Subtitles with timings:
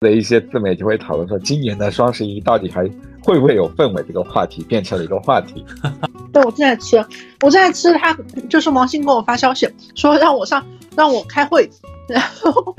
[0.00, 2.82] 的一些自媒体会讨论说，今年的双十一到底还
[3.20, 4.04] 会不会有氛围？
[4.06, 5.64] 这个话题变成了一个话题。
[6.32, 7.04] 对，我正在吃，
[7.40, 7.92] 我正在吃。
[7.94, 8.16] 他
[8.48, 10.64] 就是王鑫给我发消息说让我上，
[10.96, 11.68] 让我开会。
[12.08, 12.74] 然后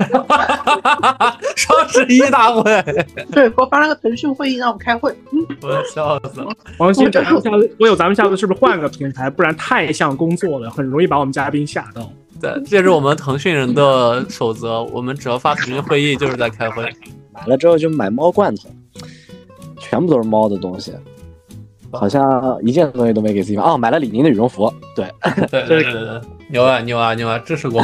[1.54, 2.82] 双十一大会，
[3.30, 5.14] 对给我发了个腾讯会议让我开会。
[5.60, 6.50] 我要笑死了。
[6.80, 9.28] 王鑫，咱们下次，我有咱们下次是不是换个平台？
[9.28, 12.10] 不然太像工作了，很容易把我们嘉宾吓到。
[12.40, 16.84] 对，这是我们腾讯人的守则，我们只要发腾讯会议就是在开会。
[17.32, 18.68] 买了之后就买猫罐头，
[19.78, 20.92] 全部都是猫的东西，
[21.92, 23.62] 好像一件东西都没给自己买。
[23.62, 25.06] 哦，买了李宁的羽绒服，对，
[25.50, 27.82] 对对对对，牛啊牛啊牛啊，支持我。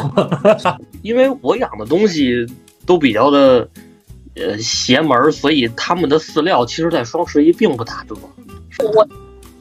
[1.03, 2.47] 因为我养的东西
[2.85, 3.69] 都比较的
[4.35, 8.15] 呃邪门，所以他们的饲料其实在双十一并不打折。
[8.95, 9.09] 我。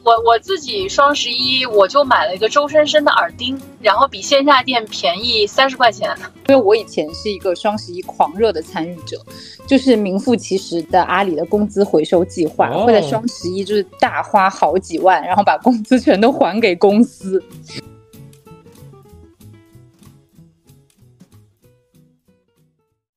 [0.06, 6.16] 我我自己双十一我就买了一个周生生的耳钉，然后比线下店便宜三十块钱。
[6.48, 9.20] 因为我以前是一个双十一狂热的参与者，
[9.66, 17.44] 就是名副其实的阿里的工资回收计划，会在双十一就是大花好几万，然后把工资全都还给公司。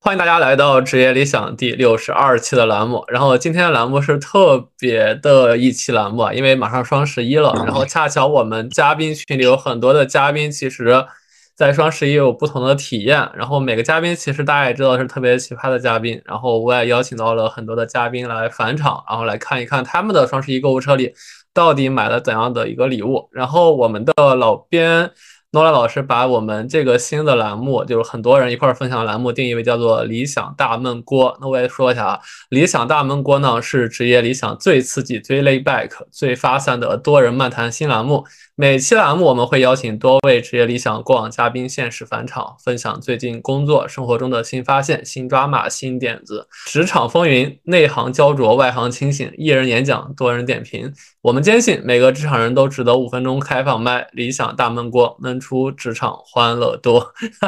[0.01, 3.03] 欢迎大家来到职业理想第六十二期的栏目。
[3.09, 7.51] 然后今天的栏目是特别的一期栏目啊，因为马上双十一了。
[7.65, 11.05] 然后恰巧我们嘉宾群里有很多的嘉宾，其实，
[11.53, 13.29] 在双十一有不同的体验。
[13.35, 16.21] 然后每个嘉宾其实大家也知道是特别奇葩的嘉宾。
[16.23, 21.13] 然后我也邀请到了很多的嘉宾来返场，然后来看一看他们的双十一购物车里
[21.53, 23.27] 到底买了怎样的一个礼物。
[23.33, 25.11] 然后我们的老编。
[25.51, 31.35] 诺拉老师把我们这个新的栏目，就是很多人一块儿分享的栏目，定义为叫做“理想大闷锅”。
[31.41, 32.19] 那我也说一下啊
[32.49, 38.23] ，“理想大闷锅”呢是职业理想最刺激、最 lay back、最发散的多人漫谈新栏目。
[38.61, 46.45] 每期栏目我们会邀请多位职业理想过往嘉宾现实返场，分享最近工作生活中的新发现、新抓马、新点子。
[46.65, 49.31] 职场风云，内行焦灼，外行清醒。
[49.37, 50.91] 一人演讲，多人点评。
[51.21, 56.99] 我们坚信每个职场人都值得五分钟开放麦，理想大闷锅，闷出职场欢乐多。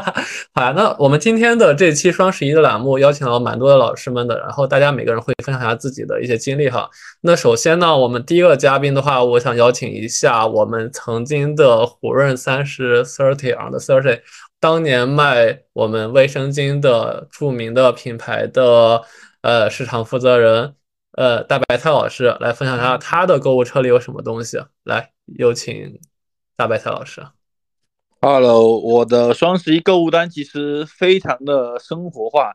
[0.56, 6.90] 好呀，那我们今天的这期双十一的栏目邀请了蛮多的老师们的，然后大家每个人会分享一下自己的一些经历哈。
[7.20, 14.22] 那首先呢，我们第一个嘉宾的话，我想邀请一下我们曾经的胡润三十 thirty on the thirty，
[14.60, 19.04] 当年卖我们卫生巾的著名的品牌的
[19.42, 20.76] 呃市场负责人。
[21.14, 24.60] 呃，大白菜老师来分享一下他的购物车里有什么东西。
[24.84, 26.00] 来，有请
[26.56, 27.22] 大白菜老师。
[28.22, 32.54] Hello，我的双十一购物单其实非常的生活化，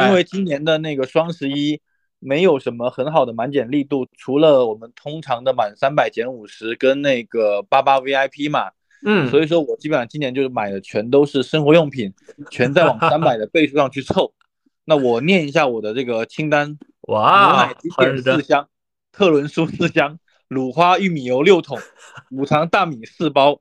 [0.00, 1.82] 因为今年的那个双十一
[2.18, 8.70] 没有什么很好的满减力度，除了我们通常的满三百减五十跟那个八八 VIP 嘛，
[9.04, 12.12] 嗯，所以说我基本上今年就是买的全都是生活用品，
[12.50, 14.32] 全在往三百的倍数上去凑。
[14.84, 16.78] 那我念一下我的这个清单。
[17.08, 17.72] 哇！
[17.82, 18.68] 牛奶四箱，
[19.12, 20.18] 特仑苏四箱，
[20.48, 21.78] 鲁花玉米油六桶，
[22.30, 23.60] 五常大米四包，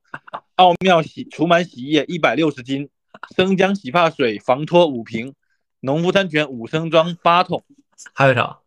[0.55, 2.89] 奥妙洗除螨洗衣液一百六十斤，
[3.35, 5.33] 生姜洗发水防脱五瓶，
[5.79, 7.63] 农夫山泉五升装八桶。
[8.13, 8.59] 还有啥？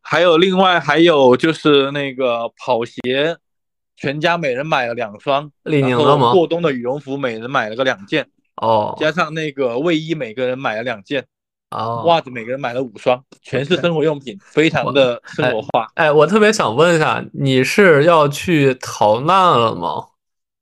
[0.00, 3.38] 还有另外还有就是那个跑鞋，
[3.96, 6.32] 全家每人买了两双，李宁的吗？
[6.32, 11.24] 过冬的羽绒服每人买了个两件，哦，加上那个卫衣每个人买了两件。
[11.70, 15.88] 哦，袜子每个人买了五双，全是生活用品，非常的生活化。
[15.94, 20.10] 哎，我特别想问一下，你是要去逃难了吗？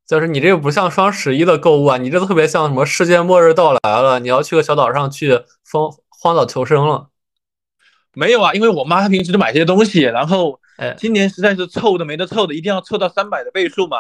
[0.06, 7.09] 就是你这个不像双十一的购物啊，你这特别像什么世界末日到来了，你要去个小岛上去荒荒岛求生了。
[8.15, 10.61] 没有啊，因为我妈她平时就买这些东西，然后
[10.97, 13.97] 今年实在是凑的没得凑的，一定要凑到三百的倍数嘛。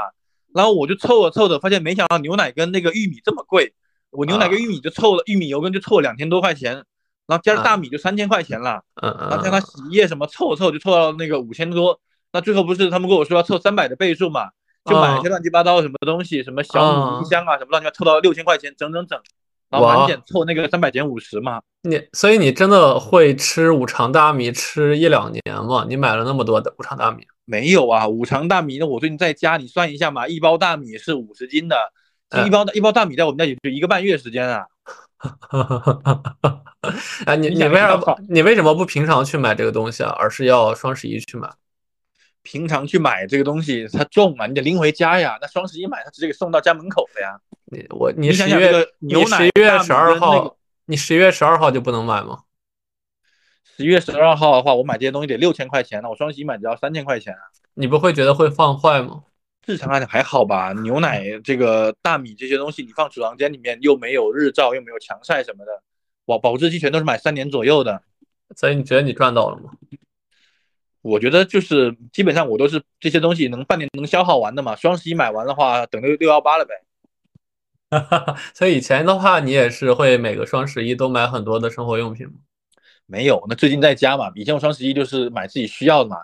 [0.54, 3.72] 然后我就凑了凑的，发现没想到牛奶跟那个玉米这么贵，
[4.10, 6.84] 我牛奶跟玉米就凑了，玉米油跟就凑了两千多块钱。
[7.24, 11.98] 然后加上大米就三千块钱了，嗯然后加上洗衣液什么凑凑就凑到那个五千多，
[12.32, 14.50] 那最后不是他们跟我说要凑三百的倍数嘛，
[14.84, 19.18] 就买一些乱七八糟什么东西，什么小米音箱啊什么乱七八糟，凑到六千块钱整整整，
[19.72, 21.60] 然后满减凑那个三百减五十嘛。
[21.82, 25.84] 你所以你真的会吃五常大米吃一两年吗？
[25.88, 27.26] 你买了那么多的五常大米？
[27.44, 31.76] 没有啊，五常大米那我最近在家，你算一下嘛，一包大米是五十斤的，
[32.46, 34.64] 一包一包大米在我们家也就一个半月时间啊。
[35.18, 36.62] 哈哈哈哈哈！
[37.26, 41.48] 哎，你你为啥不你为什么不平常去买这个东西啊，而是要双十一去买？
[42.42, 45.38] 平常去买这个东西它重啊，你得拎回家呀。
[45.40, 47.40] 那双十一买，它直接给送到家门口了呀。
[47.66, 50.56] 你我你十月你十一月十二号，
[50.86, 52.40] 你十一月十二号就不能买吗？
[53.64, 57.34] 十一月十二号的话，我买这些东西得六千块钱，那我双十一买只要三千块钱。
[57.74, 59.24] 你不会觉得会放坏吗？
[59.64, 65.70] 日常来讲还好吧，牛奶 这个大米这些东西，你放储藏间里面又没有日照，又没有强晒什么的，
[66.26, 68.02] 保保质期全都是买三年左右的。
[68.56, 69.70] 所以你觉得你赚到了吗？
[71.02, 74.74] 我觉得就是基本上我都是这些东西能半年能消耗完的嘛。
[74.76, 76.74] 双十一买完的话，等六六幺八了呗。
[78.54, 82.34] 所以以前的话，你也是会每个双十一都买很多的生活用品吗？
[83.06, 84.30] 没有，那最近在家嘛。
[84.34, 86.16] 以前我双十一就是买自己需要的嘛。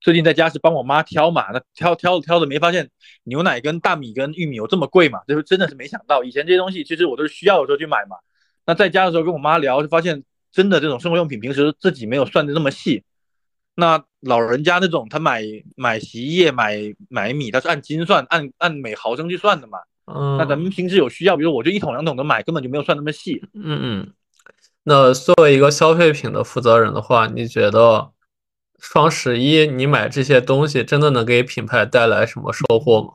[0.00, 2.88] 最近在家是帮我妈挑嘛，那挑挑着挑着没发现
[3.24, 5.20] 牛奶跟大米跟玉米有这么贵嘛？
[5.28, 8.16] 就是真的是没想到，以前这些东西其实我都是需要的时候去买嘛。
[8.64, 13.02] 那在家的时候跟我妈聊，就发现真的这种生活用品平时自己没有算的那么细。
[13.80, 15.42] 那老人家那种他买
[15.74, 16.78] 买洗衣液买
[17.08, 19.78] 买米，他是按斤算，按按每毫升去算的嘛。
[20.06, 20.36] 嗯。
[20.38, 23.42] 那咱们平时有需要，比如我就一桶两桶的买，根本就没有算那么细。
[23.54, 24.12] 嗯嗯。
[24.84, 28.12] 那作为一个消费品的负责人的话，你觉得？
[28.82, 33.10] 双十一，你买这些东西真的能给品牌带来什么收获吗？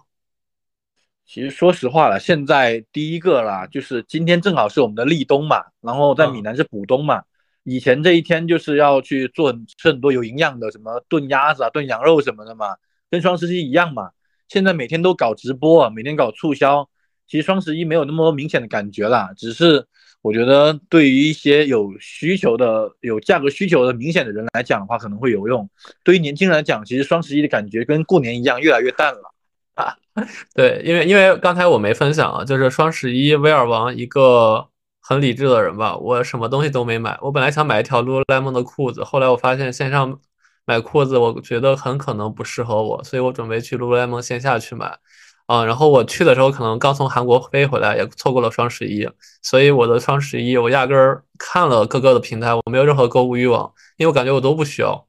[1.25, 7.23] 其实说实话了，现在第一个啦，就是今天正好是我们的立冬嘛，然后在闽南是补冬嘛。
[7.65, 12.77] 以前这一天就是要去做吃很多有营养的，什么炖鸭子啊、炖羊肉什么的嘛，
[13.11, 14.11] 跟双十一一样嘛。
[14.47, 16.87] 现在每天都搞直播啊，每天搞促销，
[17.27, 19.85] 其实双十一没有那么明显的感觉啦，只是。
[20.21, 25.69] 我觉得对于一些有需求的、有价格需求的明显的人来讲的话，可能会有用。
[26.03, 29.31] 对于年轻人来讲，其实双十一的感觉跟过年一样，越来越淡了
[29.75, 29.93] 啊。
[30.55, 34.67] 对，因为因为刚才我没分享啊，就是双十一，威尔王一个
[35.07, 37.15] 很理智的人吧，我什么东西都没买。
[37.21, 40.19] 我本来想买一条 lululemon 的裤子，后来我发现线上
[40.65, 44.97] 买裤子，我觉得很可能不适合我，所以我准备去 lululemon 线下去买。
[45.45, 49.07] 啊，然后我去的时候可能刚从韩国飞回来，也错过了双十一，
[49.43, 55.07] 所以我的双十一我压根儿看了各个的平台，我没有任何购物欲望，因为我感觉我都不需要。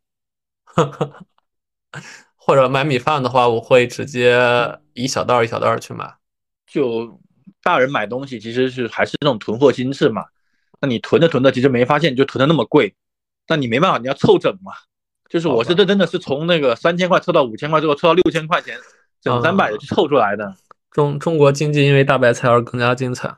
[2.36, 6.16] 或者买米饭的话，我会直接一小袋一小袋去买。
[6.66, 7.18] 就
[7.66, 10.24] 大人买东西其实是还是那种囤货心智嘛，
[10.80, 12.94] 那你囤着囤着，其实没发现你就囤的那么贵，
[13.48, 14.70] 那你没办法，你要凑整嘛。
[15.28, 18.78] 就是我是这真的是从那个三千块凑到五千块，最后凑到六千块钱。
[19.20, 20.54] 整三百去凑出来的，
[20.92, 23.34] 中中国经济因为大白菜而更加精彩，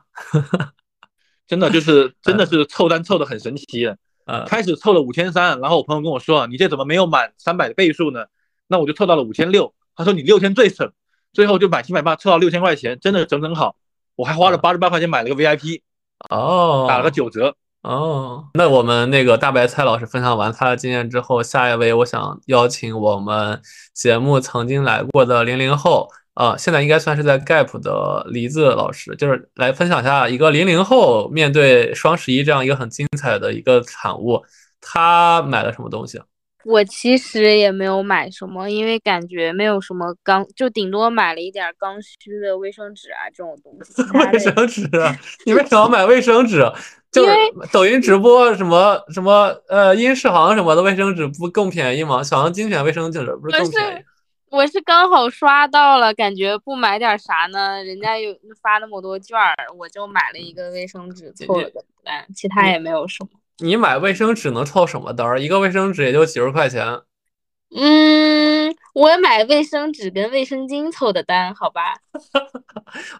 [1.47, 3.87] 真的就是真的是凑单凑的很神奇。
[4.25, 8.25] 呃，开始凑了五千三，然后我朋友跟我说，你这怎么没有满三百的倍数呢？
[8.67, 9.73] 那我就凑到了五千六。
[9.95, 10.91] 他说你六千最省，
[11.33, 13.75] 最后就满七百八凑到六千块钱，真的整整好。
[14.19, 15.79] 我还花了八十八块钱买了个 VIP，
[16.29, 17.55] 哦，打了个九折。
[17.83, 23.61] 哦，那我们那个大白菜老师分享完他的经验之后，下一位我想邀请我们
[23.93, 34.43] 节目曾经来过的零零后，啊，现在应该算是在 Gap 的梨子老师，就是来分享一下一个零零后面对双十一这样一个很精彩的一个产物，
[34.81, 36.21] 他买了什么东西？
[36.69, 44.03] 我其实也没有买什么，因为感觉没有什么刚，就顶多买了一点刚需的卫生纸啊这种东西。
[44.31, 44.87] 卫生纸？
[45.47, 46.63] 你为什么买卫生纸？
[47.11, 47.31] 就是
[47.73, 52.21] 抖音直播什么什么呃，英世行什么的卫生纸不更便宜吗？
[52.21, 54.03] 小杨精选卫生纸不是更便宜？
[54.51, 57.83] 我是刚好刷到了，感觉不买点啥呢？
[57.83, 58.31] 人家有
[58.61, 63.29] 发那么多券儿，我就买了一个卫生纸凑了个单，其他也没有什么。
[63.61, 65.39] 你买卫生纸能凑什么单儿？
[65.39, 67.01] 一个卫生纸也就几十块钱。
[67.75, 71.93] 嗯，我买卫生纸跟卫生巾凑的单，好吧。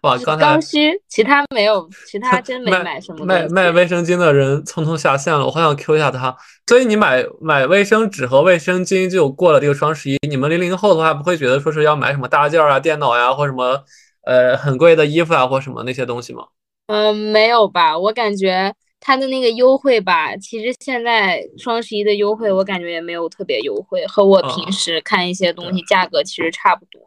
[0.02, 3.24] 哇，刚才刚需，其他没有，其 他真没买什么。
[3.24, 6.36] 卖卖卫生巾的人匆匆下线了，我好想 Q 一下他。
[6.66, 10.18] 所以你买买卫生纸和卫生巾就过了这个双十一。
[10.28, 13.84] 你们零零后的话，不会觉得说是要买什么大件啊、电脑呀，或什么
[14.24, 16.46] 呃很贵的衣服啊，或什么那些东西吗？
[16.88, 18.74] 嗯，没有吧，我感觉。
[19.00, 27.00] 它的那个优惠吧，其实现在双十一的优惠，我感觉也没有特别优惠，和我平时看一些东西价格其实差不多。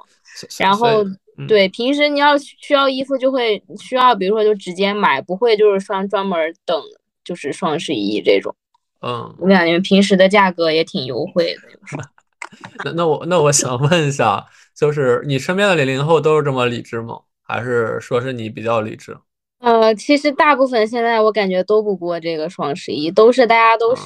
[0.57, 1.05] 然后，
[1.47, 6.81] 对，平时你要需要衣服，就会需要，比如说就直接买，不会就是双专门等，
[7.23, 8.55] 就是双十一这种。
[9.01, 11.61] 嗯，我感觉平时的价格也挺优惠的。
[12.83, 14.43] 那那我那我想问一下，
[14.75, 17.19] 就是你身边的零零后都是这么理智吗？
[17.41, 19.15] 还是说是你比较理智？
[19.63, 24.03] 呃，其实大部分现在我感觉都不过这个双十一，都是大家都是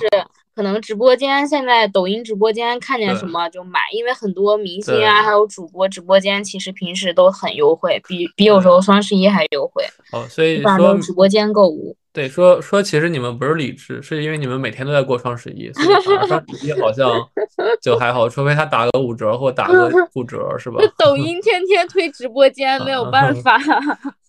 [0.55, 9.83] 可能直播间现在抖音直播间看见什么就买，因为很多明星啊还有主播直播间其实平时都很优惠，比比有时候双十一还优惠。
[10.11, 11.95] 哦，所以说直播间购物。
[12.13, 17.11] 对，说说其实你们不是理智，是因为你们每天都在过双十一，所以双十一好像
[17.81, 20.79] 就还好，除非他打个五折或打个 五折，是吧？
[20.99, 23.59] 抖音天天推直播间，没有办 法。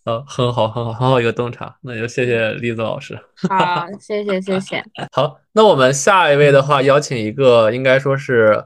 [0.09, 3.15] 呃，很好，很好，很好一个洞察，那就谢谢栗子老师。
[3.47, 4.83] 好， 谢谢，谢谢。
[5.13, 8.65] 好，那我们下一位的话，邀请一个应该说是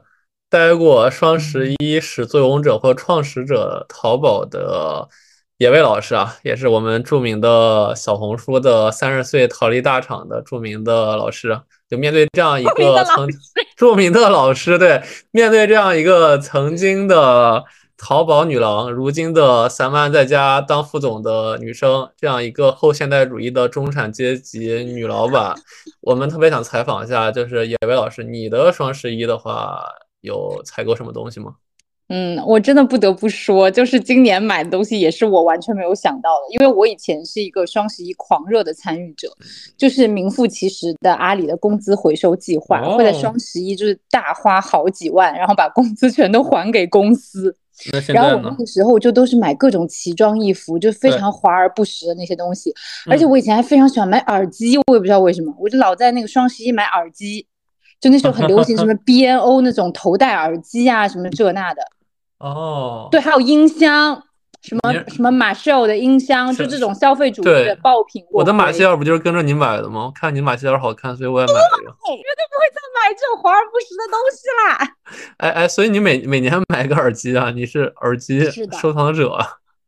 [0.49, 5.09] 待过双十一始作俑者或创始者淘宝的
[5.57, 11.59] 野味老师啊，也是我们著名的小红书的三十岁逃离大厂的著名的老师。
[11.89, 13.27] 就面对这样一个曾
[13.75, 17.65] 著名的老师，对，面对这样一个曾经的
[17.97, 25.55] 淘宝女郎，如今的散漫在家当副总的女生，这样一个后现代主义的中产阶级女老板，
[26.01, 29.83] 我们特别想采访一下，就是野薇老师，你的双十一的话
[30.21, 31.53] 有采购什么东西吗？
[32.09, 39.29] 嗯，我真的不得不说，就是今年买的东西也是我完全没有想到的，因为我以前是一个双十一狂热的参与者，
[39.77, 47.55] 就是名副其实的阿里的工资回收计划，会在双十一就是大花好几万，然后把工资全都还给公司。
[48.13, 52.73] 然后我那个时候就都是买各种奇装异服，就非常华而不实的那些东西，
[53.09, 57.47] 而且我以前还非常喜欢买耳机，我也不知道为什么，我就老在那个双十一买耳机，
[57.99, 61.81] 就那时候很流行什么 B N O 那种头戴耳机啊，什么这那的。
[62.39, 64.21] 哦，对，还有音箱，
[64.63, 68.23] 什么什么马歇尔的音箱，就这种消费主义的爆品。
[68.31, 70.11] 我的马歇尔不就是跟着你买的吗？
[70.15, 71.59] 看你马歇尔好看，所以我也买了。
[71.59, 74.95] 绝对不会再买这种华而不实的东西啦！
[75.37, 77.51] 哎哎，所以你每每年买个耳机啊？
[77.51, 78.49] 你是耳机
[78.81, 79.37] 收藏者？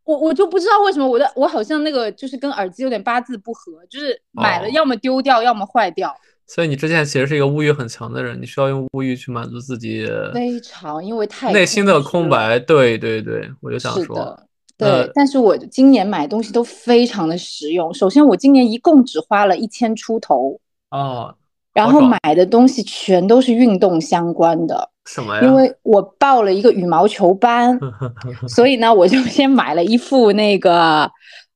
[0.03, 6.15] 我我就不知道为什么我的我好像那个就是跟耳机有点八字不合，就是买了要么丢掉，要么坏掉。
[6.45, 12.59] 所以你之前其实是一个物欲很强的人，你需要用物欲去满足自己非常，因为太内心的空白。
[12.59, 14.39] 对对对，我就想说，
[14.77, 15.11] 对。
[15.13, 17.93] 但是我今年买东西都非常的实用。
[17.93, 20.59] 首先，我今年一共只花了一千出头
[20.91, 21.33] 哦，
[21.73, 24.89] 然后买的东西全都是运动相关的。
[25.05, 25.41] 什么呀？
[25.43, 27.79] 因为我报了一个羽毛球班，
[28.47, 31.09] 所以呢，我就先买了一副那个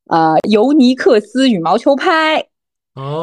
[0.06, 2.46] 呃尤尼克斯羽毛球拍。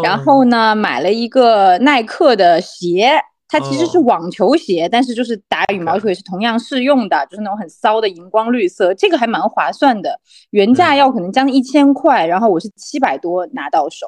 [0.03, 3.11] 然后呢，买了一个耐克的鞋，
[3.49, 14.07] 它其实是网球鞋，但是就是打羽毛球也是同样适用的，就是那种很骚的荧光绿色，这个还蛮划算的，原价要可能将近一千块，然后我是七百多拿到手。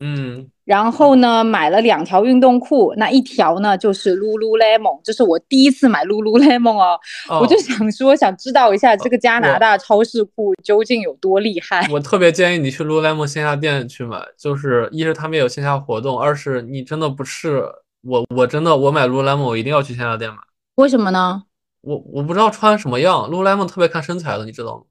[0.00, 6.96] 嗯，然后呢，买了两条运动裤，那一条呢就是 Lululemon，这是我第一次买 Lululemon 哦，
[7.40, 11.84] 我就想说，想知道一下这个加拿大超市裤究竟有多厉害。
[11.90, 17.64] 我特别建议你去 Lululemon 线下店去买，就是一是他们有线下活动，二是你真的不是
[18.08, 20.38] 我，我真的我买 Lululemon 我一定要去线下店买。
[20.76, 21.42] 为什么呢？
[21.82, 24.82] 我我不知道穿什么样，Lululemon 特别看身材的，你知道吗？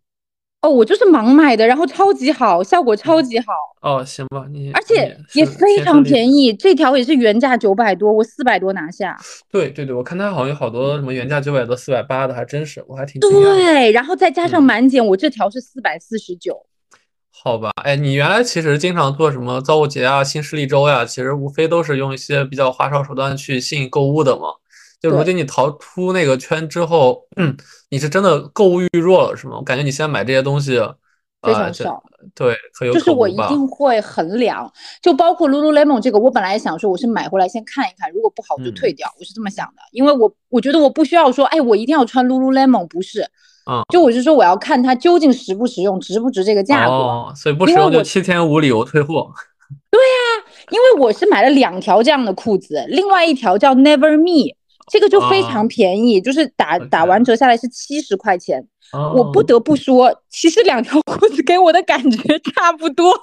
[0.62, 3.46] 哦，我就是盲买的，然后超级好，效果超级好。
[3.82, 9.18] 哦，行吧，你而且也非常便宜，这条也是原价九百多，我四百多拿下。
[9.52, 16.66] 对对对，我看它好像有好多什么原价九百多、四百八的，还真是，我还挺对，然后再加上满减，我这条是四百四十九。
[17.44, 24.48] 好吧，哎，你原来其实经常做什么造物节啊、新势力周呀，其实无非都是用一些比较花哨手段去吸引购物的嘛。
[25.00, 27.56] 就如今你逃出那个圈之后，嗯，
[27.90, 29.58] 你是真的购物欲弱了，是吗？
[29.58, 30.80] 我感觉你现在买这些东西
[31.44, 32.04] 非常少，
[32.34, 34.70] 对，可有就是我一定会衡量，
[35.02, 43.30] 就包括 Lululemon 这个，我本来想说我是买回来先看一看，如果不好就退掉，我是这么想的，因为我我觉得我不需要说，哎，我一定要穿 Lululemon，不是，
[43.68, 49.32] 嗯，就我是说我要看它究竟实不实用，值不值这个价格，哦所以不实用就七天无理由退货。
[49.92, 54.56] 对呀，因为我是买了两条这样的裤子，另外一条叫 Never Me。
[54.90, 58.66] 这个就非常便宜，就是打打完折下来是七十块钱。
[59.14, 63.14] 我不得不说，其实两条裤子给我的感觉差不多。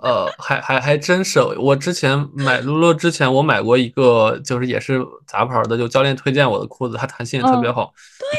[0.00, 7.92] 呃，还还还真是，我之前买露露之前，我买过一个，就是也是杂牌的，就教练推荐我的裤子，它弹性也特别好。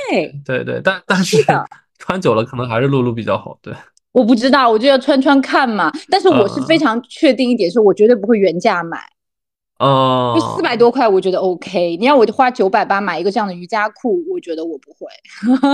[0.10, 1.38] 对对对，但但是
[2.00, 3.58] 穿久了可能还是露露比较好。
[3.62, 3.74] 对，
[4.14, 5.92] 我不知道，我就要穿穿看嘛。
[6.10, 8.98] 但是我是非常确定一点，是我绝对不会原价买。
[9.80, 11.96] 哦，就四百多块，我觉得 OK。
[11.98, 15.08] 你要我花九百八买一个这样的瑜伽裤，我觉得我不会。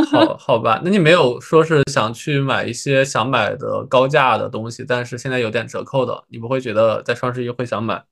[0.06, 8.04] 好， 好吧，那你没有说是想去买一些想买的高价的东西，但是现在有点折扣的，你不会觉得在双十一会想买？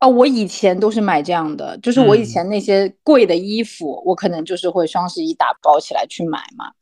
[0.00, 6.72] 哦，我以前都是买这样的，就是我以前那些贵的衣服，我可能就是会双十一打包起来去买嘛。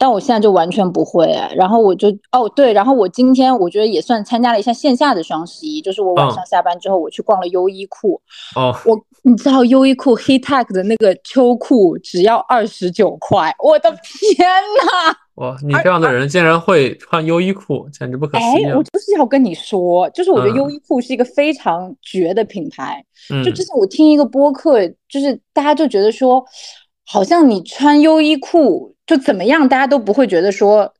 [0.00, 1.26] 但我现在就完全不会，
[1.56, 8.20] 然后我就哦对，然后我今天我觉得也算参加了一下线下的双十一，就是我晚上下班之后我去逛了优衣库。
[8.54, 15.16] 哦，我你知道优衣库 Heattech 的那个秋裤只要二十九块，我的天呐！
[15.34, 18.66] 哇，你这样的人竟然会穿优衣库，简直不可思议！
[18.66, 23.04] 哎，我就是要跟你说，就是我觉得优衣库是一个非常绝的品牌。
[23.34, 26.44] 嗯，就之前我听一个播客，就是大家就觉得说，
[27.04, 28.94] 好像你穿优衣库。
[29.08, 30.92] 就怎么样，大家都不会觉得说，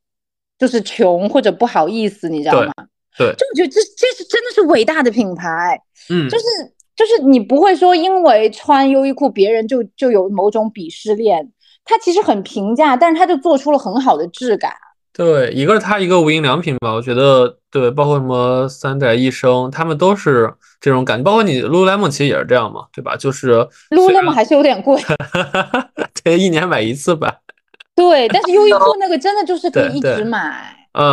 [0.59, 2.73] 就是穷或者不好意思，你知道吗？
[3.17, 6.45] 对，就我觉得这这是真的是伟大的品牌，嗯，就是
[6.97, 11.53] 就是你不会说因为穿优衣库别人就就有某种鄙视链，
[11.85, 14.73] 它其实很平价，但是它就做出了很好的质感。
[15.13, 23.17] 对，一个是它一个无印良品吧，我觉得对，包括什么三代一生，他们都是这种感觉，包括你 Lululemon 其实也是这样嘛，对吧？
[23.17, 25.03] 就是 Lululemon 还是有点贵，
[26.23, 27.39] 对，一年买一次吧。
[27.99, 31.05] 对，但是优衣库 那个真的就是可以一直买，嗯，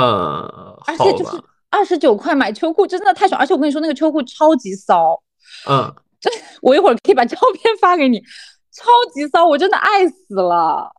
[0.88, 5.22] 而且就是二十九块买秋裤真的太爽，而且我跟你说那个秋裤超级骚，
[5.70, 6.30] 嗯， 这
[6.62, 8.20] 我一会儿可以把照片发给你，
[8.72, 10.92] 超级骚，我真的爱死了，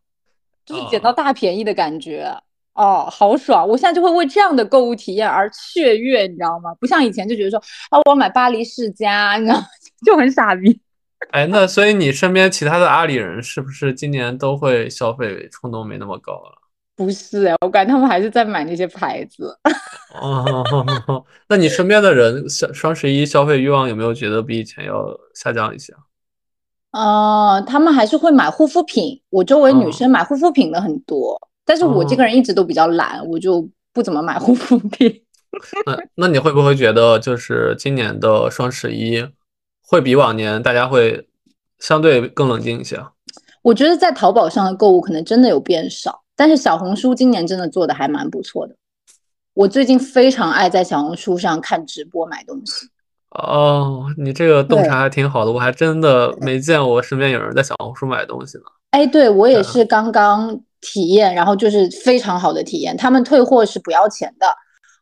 [0.64, 2.37] 就是捡到大便宜的感觉。
[2.75, 3.66] 哦，好爽！
[3.66, 6.75] 我现在就会为这样的购物体验而雀跃，你知道吗？
[6.78, 9.59] 不像以前就觉得说啊，我要买巴黎世家，你知道，
[10.05, 10.78] 就很傻逼。
[11.30, 16.52] 哎，那所以你身边其他的阿里人是不是今年都会消费冲动没那么高了？
[16.95, 19.54] 不是哎，我感觉他们还是在买那些牌子。
[20.14, 20.64] 哦，
[21.49, 25.92] 那你身边的人双双十一消费欲望有没有觉得比以前要下降一些？
[26.92, 29.21] 呃，他们还是会买护肤品。
[29.28, 31.38] 我周围女生买护肤品的很多。
[31.66, 35.23] 但是我这个人一直都比较懒，我就不怎么买护肤品。
[35.85, 39.23] 那那你会不会觉得，就是今年的双十一
[39.87, 41.28] 会比往年大家会
[41.78, 43.00] 相对更冷静一些？
[43.62, 48.75] 我觉得在淘宝上的购物可能真的有变少，但是小红书今年真的做的还蛮不错的。
[49.55, 52.88] 我最近非常爱在小红书上看直播买东西。
[53.31, 58.64] 哦，你这个洞察还挺好的，我还真的没见我身边有人在小红书买东西呢。
[58.90, 60.61] 哎，对我也是刚刚。
[60.83, 62.97] 体验，然后就是非常好的体验。
[62.97, 64.47] 他们退货是不要钱的。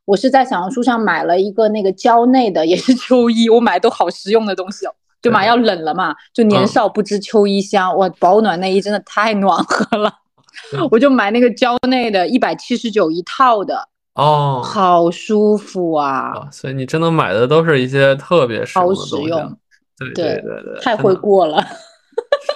[0.04, 3.49] 我是在小红书上买了一个那个蕉内的，也是 秋衣。
[3.49, 4.92] 我买都好实用的东西哦，
[5.23, 7.96] 就要冷了嘛，就年少不知秋衣香。
[7.96, 10.12] 哇，保暖内衣真的太暖和了，
[10.90, 16.49] 我就买那个蕉内的，一百七十九一套的哦，好舒服啊！
[16.52, 19.56] 所以你真的买的都是一些特别实用的东西，
[19.99, 21.64] 对对对对，太会过了。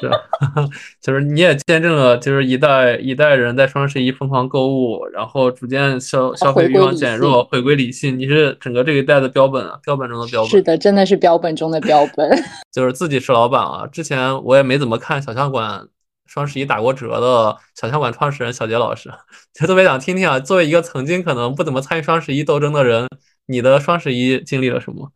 [0.01, 0.11] 是，
[1.01, 8.19] 就是你也见证了，就是一代一代人在双十一疯狂购物，然后逐渐消消费欲望减弱，回归理性。
[8.19, 10.51] 你是整个这一代的标本啊，标本中的标本。
[10.51, 12.29] 是的，真的是标本中的标本。
[12.71, 15.89] 就是自己是老板啊，之前我也没怎么看小象馆
[16.27, 19.11] 双十一打过折的小象馆创始人小杰老师，
[19.55, 23.09] 就特别想听听啊，作为一个曾经可能不怎么参与双十一斗争的人，
[23.47, 25.11] 你的双十一经历了什么？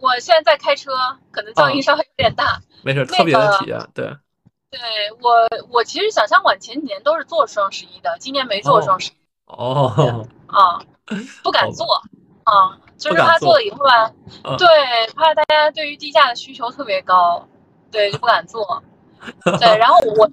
[0.00, 0.90] 我现在在开车，
[1.30, 2.60] 可能噪音稍微有点大。
[2.82, 3.80] 没事，特别的体验。
[3.94, 4.06] 对，
[4.70, 4.80] 对
[5.20, 5.30] 我
[5.70, 9.14] 我其实小香馆前几年都是做双十一的，今年没做双十一。
[9.46, 10.26] 哦。
[10.46, 10.78] 啊，
[11.42, 11.86] 不敢做
[12.44, 14.12] 啊，就是怕做了以后吧，
[14.58, 14.66] 对，
[15.16, 17.48] 怕大家对于低价的需求特别高，
[17.90, 18.82] 对，就不敢做。
[19.58, 20.30] 对，然后我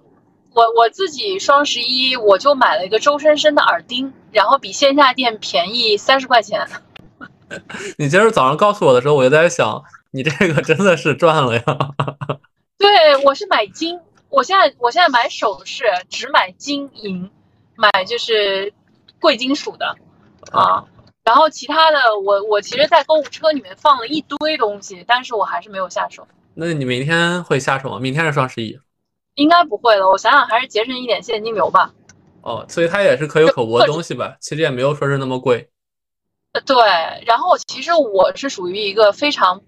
[0.53, 6.67] 我我自己双十一我就买了一个周生生的耳钉，然后比线下店便宜三十块钱。
[7.97, 9.81] 你今儿早上告诉我的时候，我就在想。
[10.11, 11.63] 你这个真的是赚了呀！
[12.79, 17.29] 对，我是买金，我现在我现在买首饰只买金银，
[17.75, 18.73] 买就是
[19.19, 19.95] 贵金属的
[20.51, 20.85] 啊。
[21.23, 26.27] 然后其他的，我我其实，在购物车里面放了一堆东西，但是我还是没有下手。
[26.55, 27.99] 那你明天会下手吗？
[27.99, 28.79] 明天是双十一，
[29.35, 30.09] 应该不会了。
[30.09, 31.93] 我想想，还是节省一点现金流吧。
[32.41, 34.37] 哦，所以它也是可有可无的东西吧？
[34.39, 35.69] 其实也没有说是那么贵。
[36.53, 36.75] 呃，对。
[37.27, 39.61] 然后其实我是属于一个非常。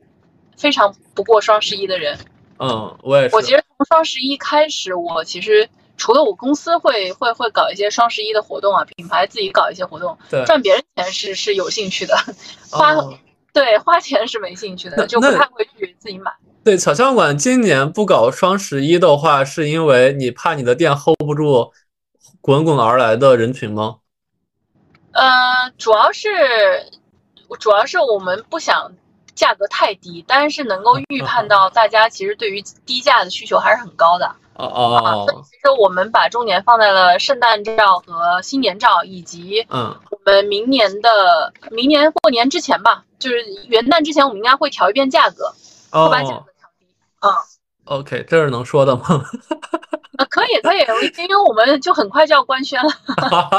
[0.62, 2.16] 非常不过双十一的人，
[2.60, 3.36] 嗯，我也是。
[3.36, 12.16] 我其实从双十一开始，我其实除了我公司会会会搞一些双十一的活动啊，品牌自己搞一些活动，赚别人钱是是有兴趣的，
[12.70, 12.96] 花
[13.52, 16.32] 对花钱是没兴趣的，就不太会去自己买。
[16.64, 21.72] 对，巧象馆今年不搞双十一的话，是因为你怕你的店 hold 不住
[22.40, 23.98] 滚滚而来的人群吗？
[25.14, 26.30] 呃，主要是
[27.60, 28.92] 主要是我们不想。
[29.42, 34.28] 价格太低，但是能够预判到大家其实对于低价的需求还是很高的。
[34.54, 35.44] 哦哦哦。
[35.50, 45.52] 其实我们把重点放在了圣诞照和新年照，以及嗯，我们明年的明年过年之前吧，就是元旦之前，我们应该会调一遍价格，
[45.90, 46.86] 会把价格调低。
[47.22, 47.34] 嗯。
[47.86, 49.02] OK，这是能说的吗？
[50.18, 50.80] 啊， 可以可以，
[51.18, 52.92] 因为我们就很快就要官宣了。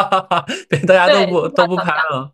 [0.70, 2.30] 对，大家都不都不拍了。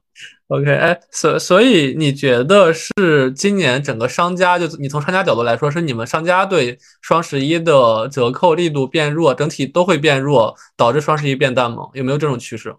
[0.48, 11.88] OK，哎，所所以你觉得是今年整个商家，就你从商家角度来说，是你们商家对双十一的折扣力度变弱，整体都会变弱，导致双十一变淡吗？
[11.92, 12.74] 有没有这种趋势？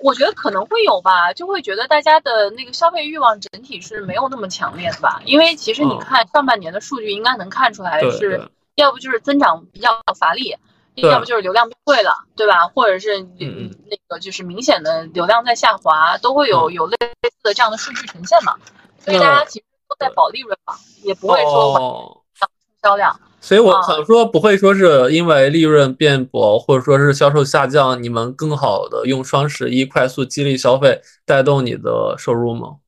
[0.00, 10.56] 我觉得可能会有吧，就会觉得大家的那个消费欲望整体是没有那么强烈的吧，因为其实你看上半年的数据，应该能看出来是，要不就是增长比较乏力。
[11.02, 12.66] 要不就是流量变贵了，对吧？
[12.68, 18.54] 或者是那个就是明显的流量在下滑，都会有有类似的这样的数据呈现嘛。
[18.98, 22.48] 所以大家其实都在保利润嘛，也不会说冲
[22.82, 23.18] 销量。
[23.40, 32.78] 所以我想说，不会说是因为利润变薄，或者说是销售下降，你们更好的用双十一快速激励消费，带动你的收入吗？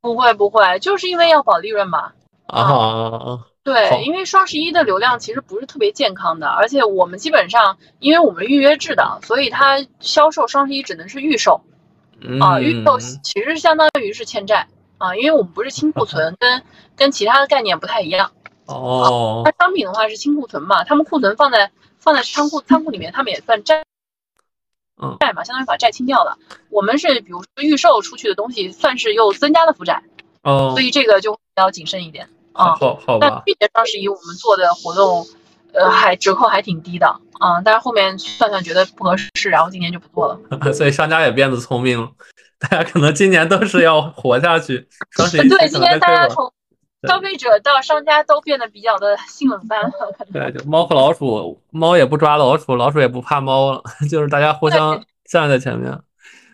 [0.00, 2.12] 不会不会，就是因为要保利润嘛。
[2.46, 11.62] 啊，对，因为双十一的流量其实不是特别健康的，而且我们基本上，因为我们预约制的，所以它销售双十一只能是预售。
[12.40, 16.62] 啊，预售其实相当于是欠债啊，因为我们不是清库存，跟
[16.94, 18.32] 跟其他的概念不太一样。
[18.66, 23.84] 哦，那商品的话是清库存嘛，他们库存放在放在仓库仓库里面，他们也算债，
[25.02, 26.38] 嗯，债嘛，相当于把债清掉了。
[26.70, 30.02] 我们是比如说预售出去的东西，算是又增加了负债，
[30.42, 32.74] 哦，所以这个就比较谨慎一点啊。
[32.76, 33.28] 好，好吧。
[33.28, 35.26] 那去年双十一我们做的活动，
[35.74, 37.06] 呃，还折扣还挺低的
[37.38, 40.38] 啊，但是后面算算觉得不合适，然后今年就不做了。
[40.72, 42.10] 所以商家也变得聪明了，
[42.58, 44.88] 大家可能今年都是要活下去。
[45.10, 46.50] 双十一 对，今年大家从
[47.06, 49.90] 消费者到商家都变得比较的性冷淡了。
[50.32, 55.98] 对，就猫和老鼠，猫也不抓老鼠，老鼠也不怕猫了，就是大家互相站在前面。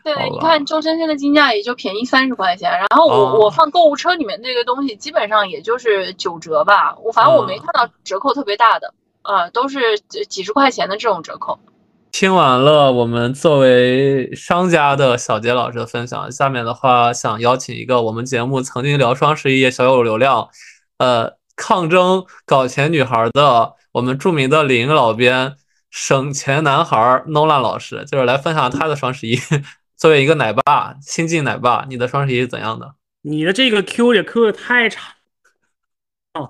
[0.02, 11.58] 对，你看周生生的金价也就便宜三十块钱，然后我我放购物车里面那个东西基本上也就是九折吧，我反正我没看到折扣特别大的，啊，都是几十块钱的这种折扣。
[12.12, 20.48] 听完了我们作为商家的小杰老师的分享，下面的话想邀请一个我们节目曾经聊双十一也小有流量，
[20.98, 25.54] 呃，抗争搞钱女孩的我们著名的李英老编
[25.88, 29.38] 省钱男孩 Nolan 老师，就是来分享他的双十一。
[30.00, 32.94] 作为一个奶爸，新晋奶爸，你的双十一是怎样的？
[33.20, 35.04] 你的这个 Q 也 Q 的太长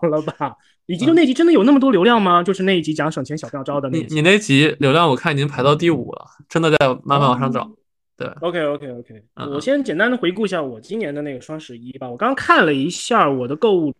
[0.02, 0.56] 了吧？
[0.86, 2.44] 以及就那集真的有那么多流量吗？
[2.44, 7.68] 就是那一集讲省钱小妙招的那你你那集流量我看已经排到第五了，真的在慢慢往上涨。
[8.16, 12.08] 对，OK OK OK，我先简单的回顾一下我今年的那个双十一吧。
[12.08, 13.92] 我刚刚看了一下我的购物，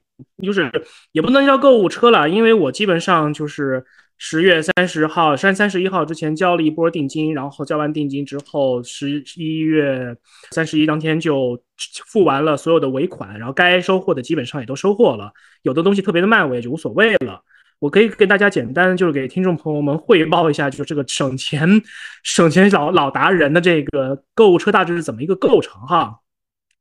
[0.45, 0.71] 就是
[1.11, 3.85] 也不能叫购物车了，因为我基本上就是。
[4.23, 10.15] 十月三十号、三三十一号之前交了一波定金，然后交完定金之后，十一月
[10.51, 11.59] 三十一当天就
[12.07, 15.33] 付完了所有的尾款，然后该收获的基本上也都收获了。
[15.63, 17.43] 有的东西特别的慢，我也就无所谓了。
[17.79, 21.83] 我可以跟大家简单就是给听众朋友们汇报一下，就是这个省钱
[22.23, 26.21] 省钱老老达人的这个购物车大致是怎么一个构成哈。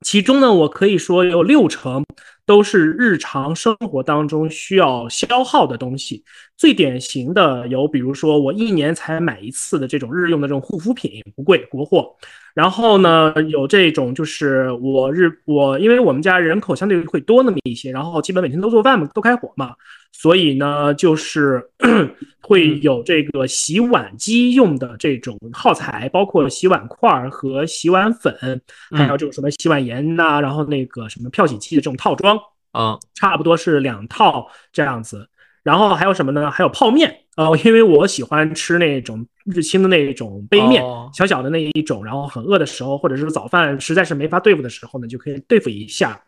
[0.01, 2.03] 其中呢，我可以说有六成。
[2.45, 6.23] 都是日常生活当中需要消耗的东西，
[6.57, 12.15] 最典型的有，比如说我一年才买一次的这种日用的这种护肤品，不贵，国货。
[12.59, 19.73] 然后呢，有这种就是我日我，因为我们家人口相对会多那么一些，然后基本每天都做饭嘛，都开火嘛，
[20.11, 21.65] 所以呢，就是
[22.43, 32.37] 会有这个洗碗机用的这种耗材，包括洗碗块和洗碗粉，还有这种什么洗碗盐呐，然后那个什么漂洗器的这种套装，
[32.73, 35.25] 啊，差不多是两套这样子。
[35.69, 36.49] 然后还有什么呢？
[36.49, 42.03] 还有泡面，呃，因为我喜欢吃那种日清的那种杯面，小小的那一种。
[42.03, 46.19] 然后很饿的时候，或者是早饭实在是没法对付的时候呢，就可以对付一下。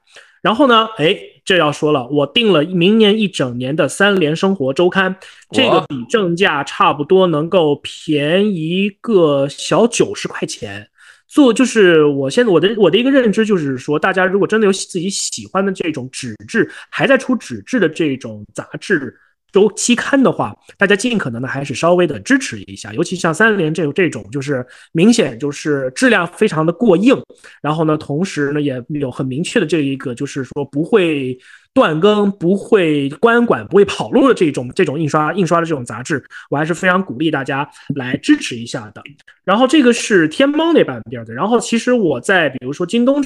[0.44, 5.16] 然后呢，哎，这要说了，我订了明年一整年的三联生活周刊，
[5.50, 10.88] 这个比正价差不多能够便宜个小九十块钱。
[11.28, 19.18] 做就是我现在我的我的一个认知就是说，大家如果真的有自己喜欢的这种纸质还在出纸质的这种杂志
[19.52, 27.16] 周期刊的话，大家尽可能的还是稍微的支持一下，尤其像三联这这种就是明显就是质量非常的过硬，
[27.62, 31.38] 然后呢，同时呢也有很明确的这一个就是说不会。
[31.74, 39.02] 断更不会关管不会跑路的这种这种印刷印刷的这种杂志，我还是非常鼓励大家来支持一下的。
[39.46, 41.34] 然后这个是天猫那半边的。
[41.34, 43.24] 然后其实我在比如说京东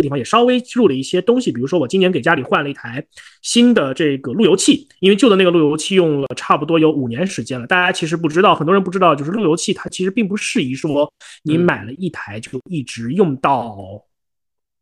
[0.00, 3.04] 地方也稍微入了一些东西，比如说我今年给家里换了一台
[3.42, 7.66] 新的这个路由器，因为旧的那个路由器用了差不多有五年时间了。
[7.66, 13.76] 大家其实不知道，很多人不知道，就是路由器它其实并不适宜说你买了一台就一直用到。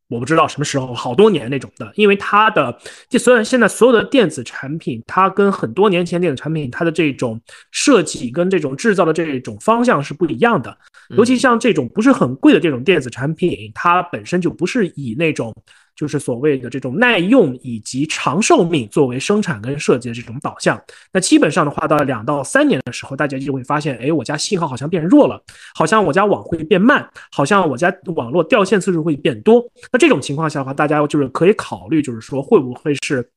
[0.09, 7.41] 我不知道什么时候，好多年那种的，因为它的，就虽然现在所有的电子产品，它跟很多年前电子产品它的这种
[7.71, 10.77] 设计跟这种制造的这种方向是不一样的，
[11.11, 15.55] 尤其像这种不是很贵的这种电子产品，它本身就不是以那种。
[15.99, 20.81] 就是所谓的这种耐用以及长寿命作为生产跟设计的这种导向，
[21.13, 25.43] 那基本上的话，到两到三年的时候，大家就会发现，哎，我家信号好像变弱了，
[25.75, 29.61] 好像我家网会变慢，好像我家网络掉线次数会变多。
[29.91, 33.29] 那这种情况下的话，大家就是可以考虑，就是说会不会是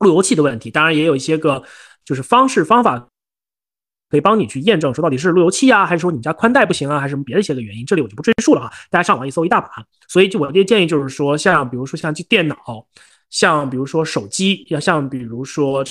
[0.00, 0.70] 路由器的问题？
[0.70, 1.62] 当然，也有一些个
[2.04, 3.08] 就是方式方法。
[4.14, 7.84] 可以帮你去验证，说到底是路由器啊，还是说你家宽带不行啊，还是什么别的一些个原因？
[7.84, 9.68] 这里我就不赘述了哈，大家上网一搜一大把。
[10.06, 12.56] 所以就我的建议就是说，像比如说像电脑，
[13.28, 15.84] 像比如说手机，要像比如说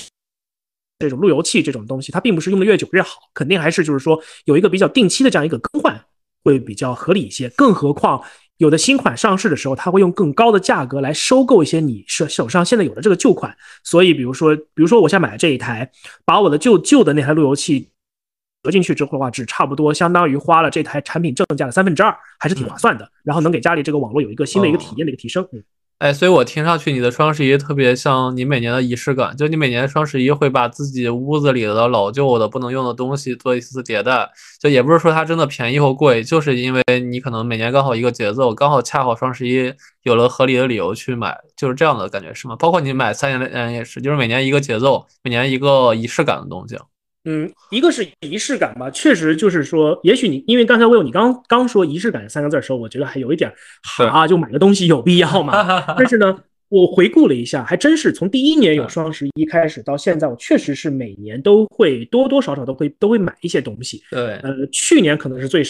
[1.00, 6.02] 这种路由器这种东西，它并不是用的越久越好，肯定还是就是说有一个比较定期的这样一个更换
[6.42, 7.50] 会比较合理一些。
[7.50, 8.22] 更何况
[8.56, 13.54] 有的新款上市的时候，它会用更高的价格来收购一些你手手上现在有的这个旧款。
[13.82, 15.90] 所以比如说，比如说我现在买的这一台，
[16.24, 17.90] 把我的旧旧的那台路由器
[18.64, 23.06] 合进去之后的话，只差不多相当于花了这台产品正价的三分之二，还是挺划算的。
[23.22, 25.46] 然后能给家里这个网络有一个新的一个体验的一个提升。
[25.98, 39.72] 哎，所以我听上去你的双十一特别像你每年的仪式感，就你每年双十一会把自己屋子里的老旧的不能用的东西做一次迭代，就也不是说它真的便宜或贵，就是因为你可能每年刚好一个节奏，刚好恰好双十一
[40.02, 42.56] 有了合理的理由去买，就是这样的感觉是吗？
[42.56, 46.76] 包括你买三年的嗯也是，就是每年一个节奏，每年一个仪式感的东西。
[47.24, 53.52] 嗯，一个是仪式感吧，确实就是说，也许你因为刚才我有你刚刚说仪式感三个字的时候，我觉得还有一点
[54.10, 55.52] 啊，就买个东西有必要吗？
[55.96, 56.36] 但是呢，
[56.68, 64.02] 我回顾了一下，还真是从第一年有双十一开始到现在，我确实是每年都会多多少少都会都会买一些东西。
[64.10, 65.62] 对，呃，去年可能是最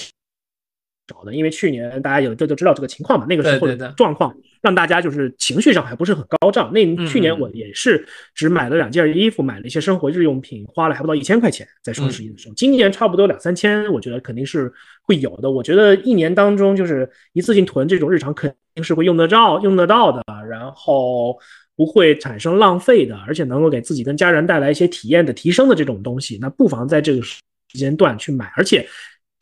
[1.09, 4.35] 少的，因为去年大家有这就知道这个情况嘛，那个时候的状况。
[4.63, 6.73] 让大家就是情绪上还不是很高涨。
[6.73, 8.03] 那去年我也是
[8.35, 12.55] 只买了两件衣服，买了一些生活日用品，花了还不到一千块钱在双十一的时候。
[12.55, 15.51] 今年差不多两三千，我觉得肯定是会有的。
[15.51, 21.39] 我觉得一年当中就是一次性囤这种日常肯定是会用得着、用得到的，然后
[21.77, 27.43] 不会产生浪费的，而且能够给自己跟家人带来一些体验的提升的这种东西，那不妨在这个时
[27.75, 28.89] 间段去买，而且。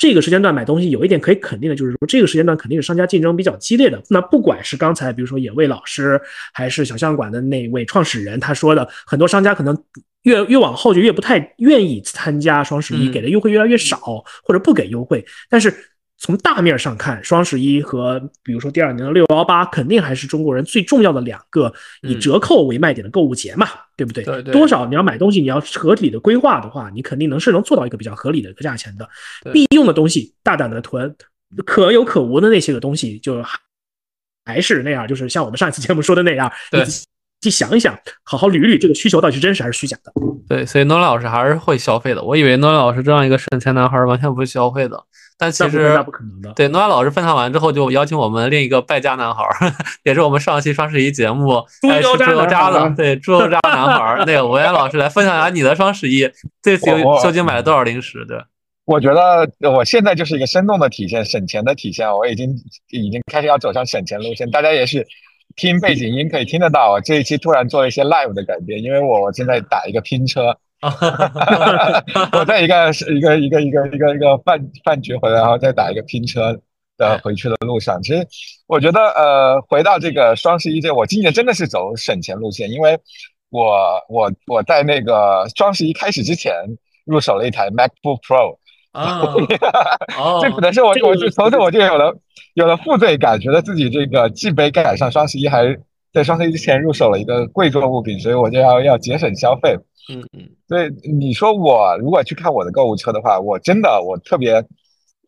[0.02, 4.02] 这个时间段买东西有一点可以肯定的，就是说这个时间段肯定是商家竞争比较激烈的。
[4.10, 6.20] 那不管是刚才比如说野味老师，
[6.52, 9.80] 还是小象馆的那位创始人他说的，很多商家可能
[10.24, 15.24] 越越往后就越不太愿意参加双十一，给的优惠越来越少，或者不给优惠。
[15.48, 15.72] 但是
[16.24, 24.22] 从大面上看，双十一和比如说第二年的六幺八，肯定还是中国人最重要的两个以折扣为卖点的购物节嘛，对不对？
[24.22, 24.52] 对对。
[24.54, 29.08] 多少你要买东西，你要合理的规划的话，你肯定能是能做到一个比较合理的一个价钱的。
[29.52, 31.12] 必用的东西，大胆的囤，
[31.66, 33.42] 可有可无的那些个东西，就
[34.44, 36.84] 还是那样，就是像我们上一次节目说的那样，对，
[37.40, 40.12] 去想一想，好好捋捋这个需求到底是真实还是虚假的。
[40.48, 42.22] 对，所以诺老师还是会消费的。
[42.22, 45.02] 我以为诺老师这样一个省钱男孩完全不会消费的。
[45.42, 46.52] 但其实那不可能的。
[46.52, 49.44] 对，诺亚老师分享完之后，就邀请我们另一个败家男孩，
[50.04, 56.30] 也是我们上期双十一节目猪油渣的，对，猪油渣男孩， 那个文言老师来分享一下你的双十一
[56.62, 56.86] 这次
[57.24, 58.24] 究竟买了多少零食？
[58.26, 58.38] 对，
[58.84, 62.08] 我觉得我现在就是一个生动的体现，省钱的体现。
[62.08, 62.54] 我已经
[62.90, 65.04] 已经开始要走上省钱路线，大家也是
[65.56, 70.56] 听背景音可以听得到，我这一期突然做了一些 live 的改变，因为我现在打一个拼车。
[72.32, 76.58] 我在一个一个一个一个一个一个饭饭局回来，然后再打一个拼车
[76.98, 78.02] 的回去的路上。
[78.02, 78.26] 其实
[78.66, 82.98] 我觉得，呃，回到这个双十一这，我今年真的是走省钱路线，因为
[83.50, 83.72] 我
[84.08, 86.52] 我我在那个双十一开始之前
[87.04, 88.58] 入手了一台 MacBook Pro
[88.90, 89.22] 啊，
[90.42, 92.12] 这可能是我我就从此我就有了
[92.54, 95.78] 有了负罪感，觉得自己这个既没赶上双十一，还
[96.12, 99.78] 在双十一之前入手了一个贵重物品，所以我就要要节省消费。
[100.08, 104.60] 嗯嗯，所以你说我如果去看我的购物车的话，我真的我特别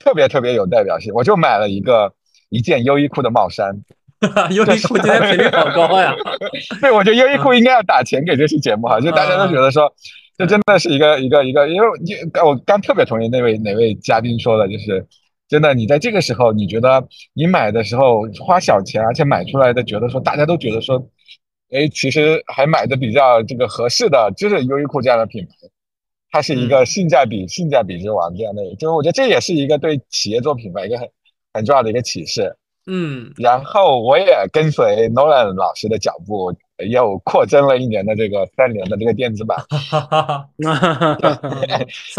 [0.01, 2.13] 特别特别有代表性，我就买了一个
[2.49, 3.73] 一件优衣库的帽衫。
[4.51, 6.15] 优衣库今天频率好高呀！
[6.81, 9.93] 对，我觉得优衣库应该要打钱给这期节目哈，就大家都觉得说，
[10.37, 15.07] 这真的是一个一个一个，因为你我刚特别同意那位哪位嘉宾说的，就是
[15.49, 21.07] 真的，你在这个时候，你觉得你买的时候花小钱，而且买出来的觉得说，大家都觉得说。
[21.75, 25.55] 哎，其实还买的比较这个合适的，就是优衣库这样的品牌，
[26.31, 31.09] 它是一个性价比性价比之王这样的，就是我觉得这也是一个对企业做品牌一个很
[31.53, 32.57] 很重要的一个启示。
[32.87, 36.55] 嗯，然后我也跟随 Nolan 老师的脚步，
[36.89, 39.59] 又扩增了一年的这个三联的这个电子版，
[40.59, 40.69] 因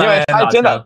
[0.06, 0.86] 为他真的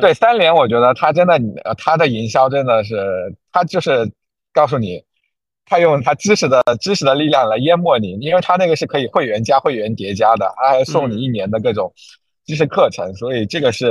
[0.00, 1.38] 对三联，我觉得他真的，
[1.76, 4.10] 他的营销真的是，他就是
[4.52, 5.04] 告诉你。
[5.68, 11.92] 他用他知识的知识的力量来淹没你，因为他那个是可以会员加会员叠加的，他还送你一年的各种
[12.46, 13.86] 知识课程，所以这个是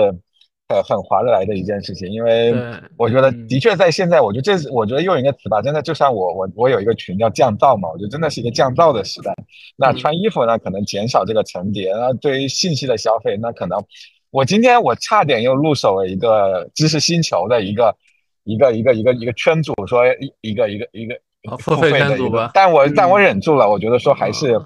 [0.69, 2.11] 呃很划得来的一件事情。
[2.11, 2.53] 因为
[2.97, 9.31] 我觉得的确在现在，我觉得这我觉得用一个词吧，真的就像我我我有一个群叫降噪嘛，我觉得真的是一个降噪的时代。
[9.75, 13.77] 那穿衣服呢，可能减少这个层叠，那对于信息的消费，那可能
[14.31, 17.95] 我今天我差点又入手了一个知识星球的一个
[18.43, 21.15] 一个一个一个一个圈主，说一一个一个一个。
[21.59, 24.59] 付费的一个，但我但我忍住了，我觉得说还是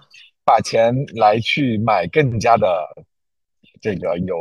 [0.44, 2.68] 把钱来去买更加的
[3.82, 4.36] 这个有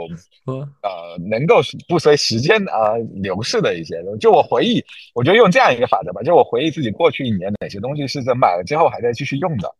[0.46, 4.18] 呃能够不随时间啊流逝的一些东西。
[4.18, 4.82] 就我回忆，
[5.14, 9.74] 我觉得用这样一个法则吧，就我回忆自己过去一年哪些东西是在买了之后还在继续用的，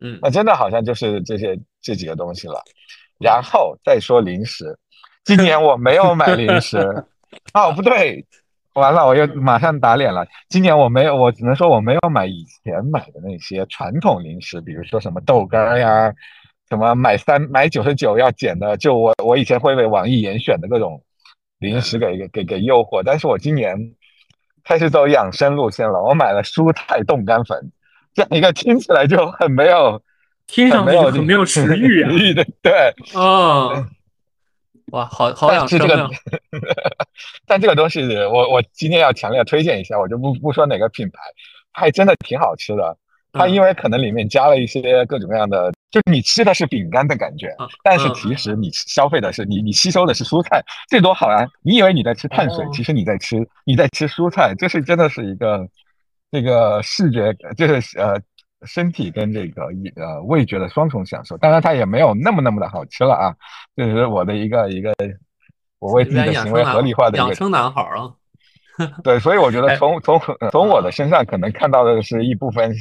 [0.00, 2.62] 嗯，那真的好像就是这些这几个东西了。
[3.18, 4.76] 然后再说零食。
[5.24, 6.76] 今年我没有买零食，
[7.54, 8.26] 哦不对，
[8.74, 10.26] 完了我又马上打脸了。
[10.48, 16.12] 今年我没有，我只能说我没有买以前买的那些传统零食，比如说什么豆干呀，
[16.68, 21.02] 什么买三买九十九要减的，就我我以前会被网易严选的各种
[21.58, 23.02] 零食给给给给诱惑。
[23.04, 23.76] 但是我今年
[24.64, 27.70] 开始走养生路线了，我买了蔬菜冻干粉，
[28.12, 30.02] 这样一个听起来就很没有，
[30.46, 32.10] 听上去很没有食欲啊，
[32.60, 33.86] 对，哦。
[34.92, 36.08] 哇，好好养生啊！
[37.46, 41.18] 但这个东西，我我今天要强烈推荐一下，我就不不说哪个品牌，
[41.72, 42.96] 它还真的挺好吃的。
[43.32, 47.48] 它因为可能里面加了一些各种各样的，就你吃的是饼干的感觉，
[47.82, 51.44] 但是其实你消费的是你你吸收的是蔬菜，这多好啊！
[51.62, 55.66] 你以为你在吃碳水，其实你在吃你在吃蔬菜，这是真的是一个
[56.30, 58.20] 这个视觉，就是呃。
[58.66, 63.34] 身体跟这个呃味觉的双重享受，当然它也没有那么那么的好吃了啊，
[63.76, 64.94] 这是我的一个一个
[65.78, 68.12] 我为自己的行为合理化的一个养生男孩啊。
[69.04, 72.74] 对，所以我觉得从从从我的身上可能看到的是一部分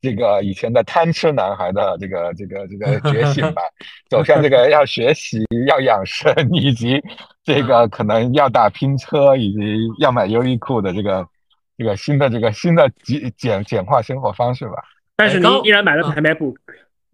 [0.00, 3.60] 这个以前的贪吃男孩的这个这个这个 觉醒吧，
[4.08, 6.98] 走向这个要学习、要养生， 以及
[7.44, 9.60] 这个可能要打拼车，以及
[10.00, 11.28] 要买优衣库的这个
[11.76, 14.74] 这个新的这个新的简简简化生活方式吧。
[15.16, 16.56] 但是您依然买了台 MacBook，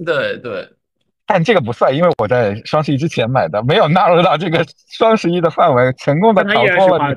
[0.04, 0.68] 对对，
[1.26, 7.14] 但这个不算，因为我在双十一之前买的，没有纳入到这个双十一的范围，成功的逃脱了。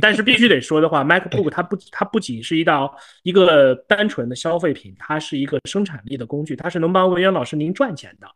[0.00, 8.26] 但是必须得说的话，MacBook 它不，它不仅是一道一个单纯的消费品，它是一个生产力的工具，它是能帮文渊老师您赚钱的。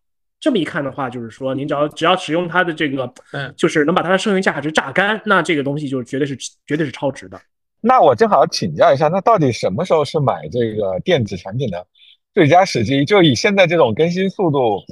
[0.41, 7.39] 这么一看的话，就是说您只要只要使用它的这个，嗯，就是能把它的剩余价值榨干，那这个东西就是绝对是绝对是超值的。
[7.81, 11.87] 那我正好请教一下，那到底什么时候是买这个电子产品的
[12.35, 13.05] 最佳时机？
[13.05, 14.83] 就以现在这种更新速度，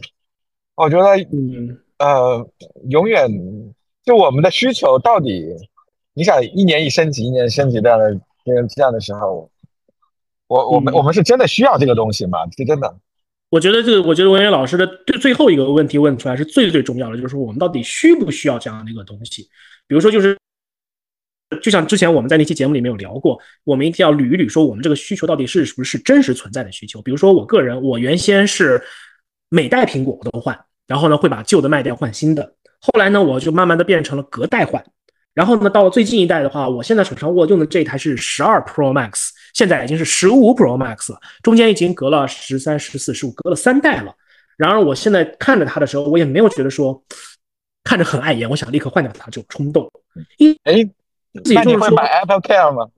[0.77, 2.49] 我觉得，嗯呃，
[2.88, 3.29] 永远
[4.05, 5.44] 就我们的需求到底，
[6.14, 9.51] 你想一年一升级，一年升级这样的这样这样的时候，
[10.46, 12.38] 我我们我们是真的需要这个东西吗？
[12.57, 12.96] 是真的？
[13.51, 19.42] 我觉得这个，我觉得文渊老师的最最后一个问题问出来是最最重要的，就是我们到底需不需要这样的一个东西？
[19.88, 20.38] 比如说就是。
[21.63, 27.01] 就像之前我们在那期节目里面有聊过，我们一定要捋一捋，说我们这个需求到底是不是真实存在的需求。
[27.01, 28.83] 比如说我个人，我原先是
[29.49, 32.55] 每代苹果我都换，然后呢会把旧的卖掉换新的。
[32.81, 34.85] 后来呢我就慢慢的变成了隔代换，
[35.35, 44.13] 然后呢到了最近一代的话，我现在手上握用的这台是十二 Pro Max，现在已经是十五 Pro Max 了，中间已经隔了十三、十四、十五，隔了三代了。
[44.57, 47.01] 然而我现在看着它的时候，我也没有觉得说
[47.85, 49.89] 看着很碍眼，我想立刻换掉它这种冲动。
[50.39, 50.91] 一哎。
[51.44, 52.88] 那你会买 Apple Care 吗？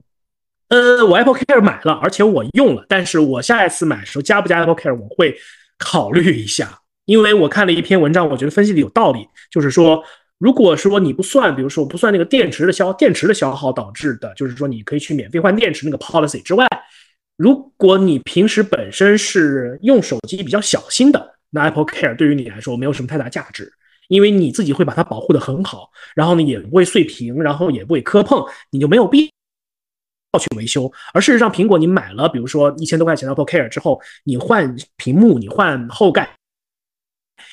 [0.69, 2.85] 呃，我 Apple Care 买了，而且我用了。
[2.87, 5.35] 但是我下一次买的时候加不加 Apple Care，我会
[5.77, 6.79] 考虑一下。
[7.05, 10.03] 因为我看了一篇文章，我觉得分析的有道理，就是说，
[10.37, 16.67] 如果说你不算，比如说我不算那个电池的消电池的消耗导致的，就是说你可以去免费换电池那个 policy 之外，
[17.35, 23.73] 如果你平时本身是用手机比较小心的，那 Apple Care 对于你来说没有什么太大价值。
[24.09, 29.31] 因为你自己会把它保护的很好，然后呢也不会碎屏，然后也不会磕碰，你就没有必
[30.33, 30.91] 要去维修。
[31.13, 36.29] 而事实上，苹果你买了，比如说一千多块钱的 Apple Care 之后，你换屏幕，你换后盖，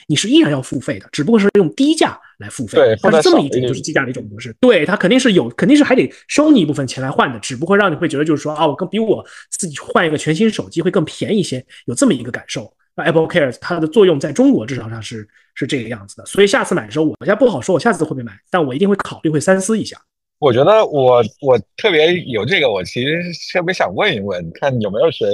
[0.08, 2.78] 你是依然要付费的，只不过是用低价来付费。
[2.78, 4.56] 对，它是这么一种就是低价的一种模式。
[4.60, 12.72] 对，它肯定是有，肯定是还得收你一部分钱来换的，只不过让你会觉得就是说啊，我更比我自己换一个全新手机会更便宜一些，有这么一个感受。
[13.04, 19.96] Apple Care 它的作用在中国至少上是是这个样子的，所以下次买的时候，我现在不好说，我下次会不会买，但我一定会考虑，会三思一下。
[20.38, 25.26] 我觉得我我特别有这个，我其实特别想问一问，看有没有谁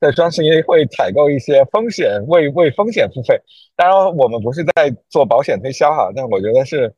[0.00, 3.40] 在双十一会采购一些风险，为为风险付费。
[3.76, 6.92] 当然，我们不是在做保险推销哈，但我觉得是，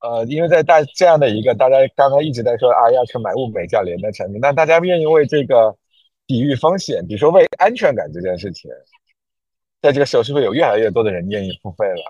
[0.00, 5.76] 呃，因为在大这样的一个大家刚刚一直在说啊要去买物美价廉的产品，那大家愿意为这个
[6.26, 8.70] 抵御风险，比如说为安全感这件事情。
[9.84, 12.02] 在这个时候，是不是有越来越多的人愿意付费了？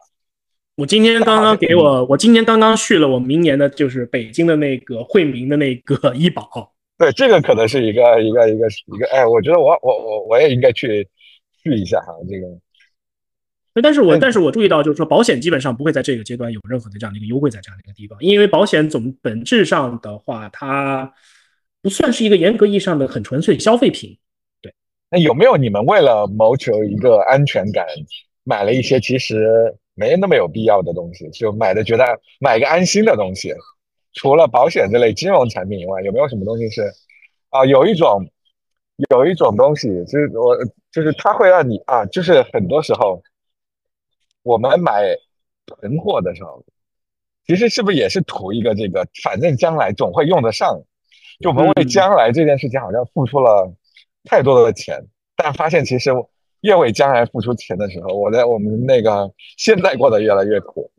[0.76, 6.72] 我今天刚刚给我，我今天刚刚续了我明年的，就是北京的那个惠民的那个 医保。
[6.96, 11.08] 对，这个可能是一个一个一个一个，哎，我觉得我我我我也应该去
[11.64, 12.46] 续一下哈，这个。
[13.82, 21.12] 但是我但是我注意到，就是说保险基本上不会在这个阶段有任何的这样的一个优惠，在这样的一个地方，因为保险总本质上的话，它
[21.82, 24.16] 不算是一个严格意义上的很纯粹消费品。
[25.10, 27.86] 那有没有你们为了谋求一个安全感，
[28.42, 32.04] 买了一些其实没那么有必要的东西，就买的觉得
[32.40, 33.54] 买个安心的东西？
[34.14, 36.82] 除了保险这类金融产品以外，有没有什么东西是
[37.50, 37.64] 啊？
[37.64, 38.24] 有一种
[39.10, 40.56] 有一种东西，就是我
[40.92, 43.22] 就是它会让你啊，就是很多时候
[44.42, 45.02] 我们买
[45.66, 46.64] 囤货的时候，
[47.46, 50.80] 其实是不是也是图一个这个，反正将来总会用得上，
[51.40, 53.72] 就我们为将来这件事情好像付出了
[54.24, 54.98] 太多的钱，
[55.36, 56.10] 但发现其实
[56.62, 60.90] 越为将来付出钱的时候，我在我们那个 现在过得越来越苦。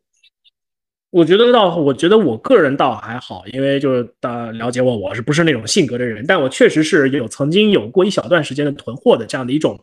[1.12, 9.80] 我觉得倒，我觉得我个人倒还好，因为就是大家了解我，我是不是那种性格的人，但我确实是有曾经有过一小段时间的囤货的这样的一种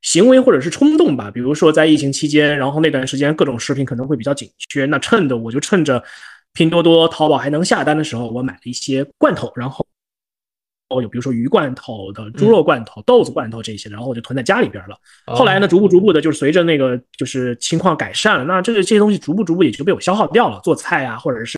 [0.00, 1.28] 行为或者是冲动吧。
[1.28, 6.02] 比如说在疫情期间，然后那段时间各种食品可能会比较紧缺，那趁着我就趁着
[6.52, 9.84] 拼多多、淘宝还能下单的时候，我买了一些罐头，然后。
[10.90, 14.98] 哦，有比如说鱼罐头的、猪肉罐头、豆子罐头这些，然后我就囤在家里边了。
[15.26, 21.56] 后来呢，逐步逐步的，就是随着那个就是情况改善了，那这个这些东西逐步逐步也就被我消耗掉了，做菜啊，或者是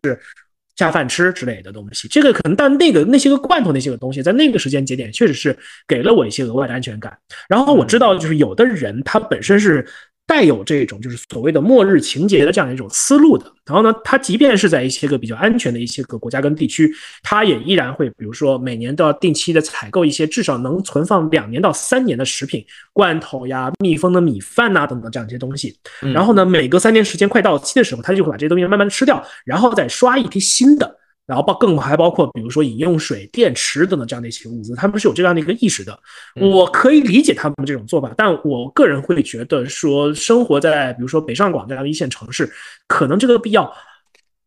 [0.77, 2.07] 下饭吃之类的东西。
[2.09, 5.57] 这个可能，但那个那些个罐头那些个东西，在那个时间节点确实是
[5.89, 7.17] 给了我一些额外的安全感。
[7.49, 9.87] 然后我知道，就是有的人他本身是。
[10.33, 16.91] 带有这种就是所谓的末日情节的这样一种思路的，然后呢，它即便是在一些个比较安全的一些个国家跟地区，
[17.23, 22.65] 它也依然会，比如说每年都要定期的采购一些至少能存放两年到三年的食品，
[22.95, 25.77] 罐头呀、密封的米饭呐等等这样一些东西。
[26.01, 30.97] 然后呢，每隔三年时间快到期的时候，它就会把这些东西慢慢的吃掉，然后再刷一批新的。
[31.27, 35.99] 然后包更还包括，比如说饮用水、电池等等这样的一些物资，他们是有这样的一个意识的。
[36.35, 42.51] 我可以理解他们这种做法，但我个人会觉得说，生活在比如说北上广这样的一线城市，
[42.89, 43.73] 可能这个必要，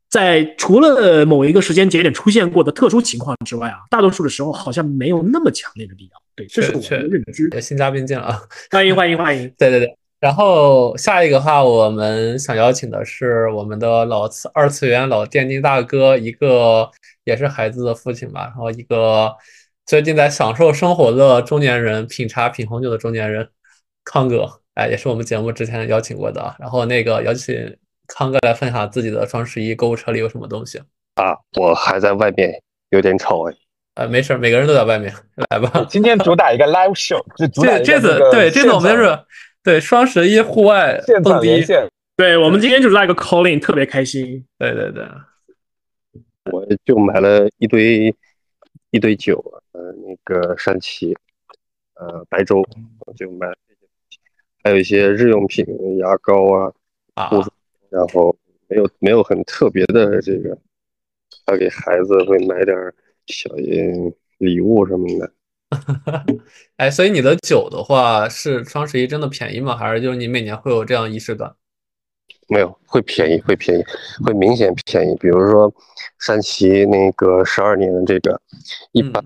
[0.10, 6.12] 在除了某一个时间节点出现过的特殊情况之外啊，大多数的时候好像没有那么强烈的必要。
[6.36, 7.50] 对，这是我的认知。
[7.62, 9.52] 新嘉宾进了啊，欢迎欢迎欢迎！
[9.58, 10.05] 对对 对。
[10.20, 16.90] 然后下一个话，我们想邀请的是我们的老次二次元老电竞大哥，一个
[17.26, 19.32] 也是孩子的父亲吧，然后一个
[19.86, 23.48] 最近在享受生活的中年人，品茶品红酒的中年人，
[24.04, 26.56] 康哥，哎，也是我们节目之前邀请过的。
[26.58, 30.80] 然后那个邀请康哥来分享自己的双十一购物车里有什么东西
[31.16, 31.36] 啊？
[31.60, 32.60] 我还在外面，
[32.90, 33.54] 有点吵哎。
[33.96, 35.14] 呃，没事，每个人都在外面，
[35.52, 35.86] 来吧。
[35.88, 39.20] 今天主打一个 live show，这这次对这次我们就是。
[39.66, 41.66] 对双十一户外蹦迪，
[42.16, 44.46] 对我们今天就是那个 calling 特别开心。
[44.60, 45.04] 对对对，
[46.52, 48.16] 我就买了一堆
[48.92, 51.18] 一堆酒，呃，那个山崎，
[51.96, 52.64] 呃，白粥，
[53.08, 53.88] 我就买了这些，
[54.64, 55.66] 还有一些日用品，
[55.98, 56.72] 牙膏
[57.16, 57.52] 啊，护子，
[57.90, 58.38] 然后
[58.68, 60.56] 没有没有很特别的这个，
[61.48, 62.78] 要给孩子会买点
[63.26, 63.50] 小
[64.38, 65.32] 礼物什么的。
[66.78, 69.76] 哎，所以你的酒的话是双十一真的便宜吗？
[69.76, 71.56] 还是就是你每年会有这样仪式感？
[72.48, 73.84] 没有，会便宜，会便宜，
[74.24, 75.16] 会明显便宜。
[75.16, 75.74] 比如说
[76.20, 78.40] 山崎那个十二年的这个，
[78.92, 79.24] 一般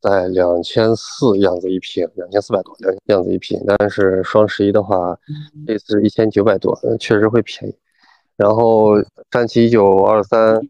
[0.00, 3.60] 在两千四样子一瓶，两千四百多两样子一瓶。
[3.66, 5.18] 但是双十一的话，
[5.66, 7.76] 这次一千九百多，确实会便宜。
[8.36, 8.94] 然后
[9.32, 10.60] 山崎一九二三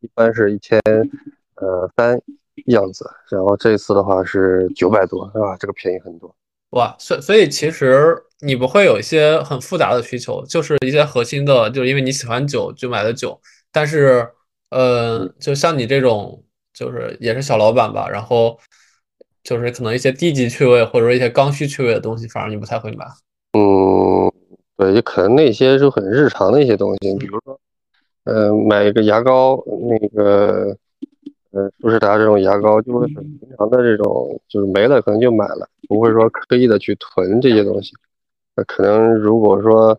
[0.00, 0.80] 一般是一千
[1.56, 2.22] 呃三。
[2.72, 5.56] 样子，然后这次的话是九百多，是吧？
[5.58, 6.34] 这个便宜很多。
[6.70, 13.40] 哇，所所以其实你不会有一些很复杂的需求，就是一些核心的，就是因为你喜欢酒就买的酒。
[13.72, 14.28] 但是，
[14.70, 16.42] 呃，就像你这种，
[16.74, 18.58] 就是也是小老板吧，然后
[19.44, 23.06] 就是可能一些低级趣味或者说一些刚需趣味的东西，反而你不太会买。
[23.52, 24.30] 嗯，
[24.76, 27.58] 对，就可能那些就很日常的一些东西，比如说，
[28.24, 30.76] 嗯，买一个牙膏，那个。
[31.56, 37.94] 嗯，舒适达这种牙膏就是很平常的这种，就是没了可能就买了，不会说刻意的去囤这些东西。
[38.54, 39.98] 那可能如果说，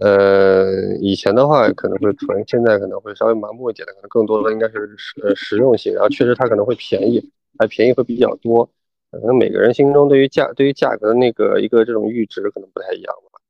[0.00, 5.94] 呃，以前的话可能会囤，现在可能会稍微麻木一点的，可能更多的应该是实实用性。
[5.94, 8.68] 然后确实它可能会便宜，还便宜会比较多。
[9.10, 13.40] 可能每个人心中对于价对于价格的那个一个这种阈值可能不太一样吧。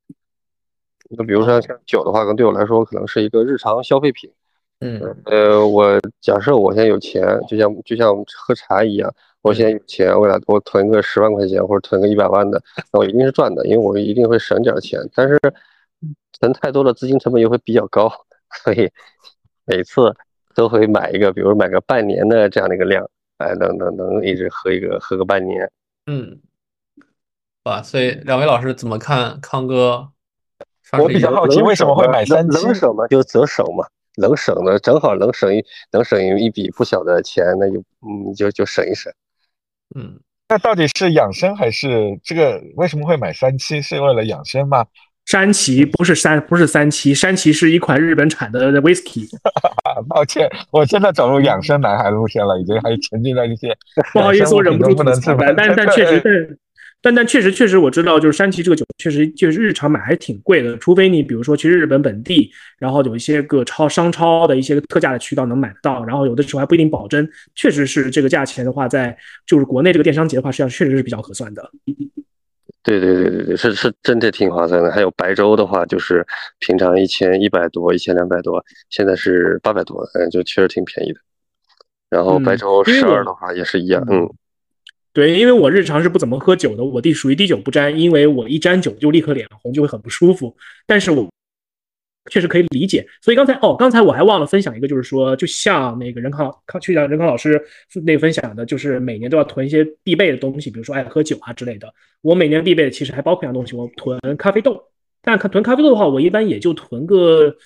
[1.16, 4.30] 就比如说像酒的话，可能对我来说可能是一个日常消费品。
[4.81, 14.99] 嗯，呃，我假设我现在有钱，就像就像喝茶一样，我现在有钱，我俩我囤个十万块钱或者囤个一百万的，那我一定是赚的，因为我一定会省点钱。
[15.14, 15.39] 但是
[16.33, 18.11] 存太多的资金成本又会比较高，
[18.64, 18.91] 所以
[19.66, 20.14] 每次
[20.55, 23.07] 都会买一个，比如买个半年的这样的一个量，
[23.37, 25.70] 哎，能能能一直喝一个喝个半年。
[26.07, 26.41] 嗯，
[27.64, 30.09] 哇，所以两位老师怎么看康哥？
[30.99, 32.64] 我比较好奇为什么会买三七？
[32.64, 33.87] 能省嘛就择省嘛。
[34.21, 39.12] 能省的正好能省一能省一一笔不小的钱，那就嗯就就省一省。
[39.97, 42.62] 嗯，那到底是养生还是这个？
[42.77, 43.83] 为什么会买三七？
[43.83, 44.87] 是为了养生吗？
[45.27, 49.29] 山崎不是山不是三七，山崎是一款日本产的 whisky。
[50.09, 53.77] 抱歉，我真的走入养生男孩路线了，已经还沉浸在一些。
[54.12, 55.53] 不好意思，我忍不住不能自拔。
[55.53, 56.59] 但但确实，
[57.03, 67.26] 但但但确实确实我知道，就是山崎这个酒确实就是日常买还是挺贵的，除非你比如说去日本本地，然后有一些个超商超的一些个特价的渠道能买得到，然后有的时候还不一定保真。
[67.55, 71.70] 确实是这个价钱的话，在就是国内这个电商节的话，实际上确实是比较合算的。
[72.82, 74.90] 对对对对对，是是真的挺划算的。
[74.90, 76.26] 还有白粥的话，就是
[76.59, 81.20] 平常一千一百多、一千两百多，现在是八百多，嗯，就确实挺便宜的。
[82.11, 84.28] 然后白粥十二的话也是一样，嗯。
[85.12, 90.56] 对，因为我日常是不怎么喝酒的，我滴属于滴酒不沾，因为我一沾酒就立刻脸红，就会很不舒服。
[90.86, 91.28] 但是我
[92.30, 97.61] 确实可以理解，所以刚才哦，刚才我还忘了分享一个，就是说，就像那个任康康去讲任康老师
[98.04, 101.92] 那分享的，就是每年都要囤一些必备的东西，比如说爱喝酒啊之类的。
[102.20, 104.80] 我每年必备的其实还包括一样东西，我囤咖啡豆。
[105.22, 107.56] 但囤咖啡豆的话，我一般也就囤个。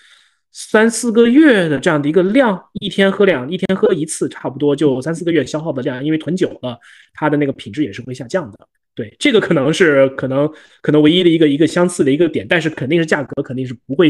[0.57, 6.03] 三四个月的这样的一个量，一天喝两，一天喝一次，差不多就三四个月消耗的量。
[6.03, 6.79] 因为囤久了，
[7.13, 8.69] 它的那个品质也是会下降的。
[8.95, 10.49] 对，这个可能是可能
[10.81, 14.09] 可能唯一的一个一个相似的一个点，但是肯定是价格肯定是不会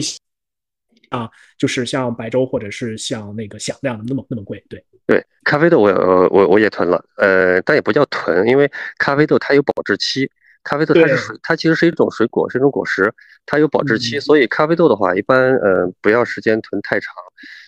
[1.09, 4.63] 啊，就是像白粥或者是像那个响亮的那么那么贵。
[4.69, 5.91] 对对，咖啡豆我
[6.29, 10.31] 我我也囤了，呃，但也不叫囤，因为咖啡豆它有保质期。
[10.65, 13.13] 咖啡豆它是水，它其实是一种水果，是一种果实，
[13.47, 17.13] 它有保质期，所以咖啡豆的话，一般呃不要时间囤太长。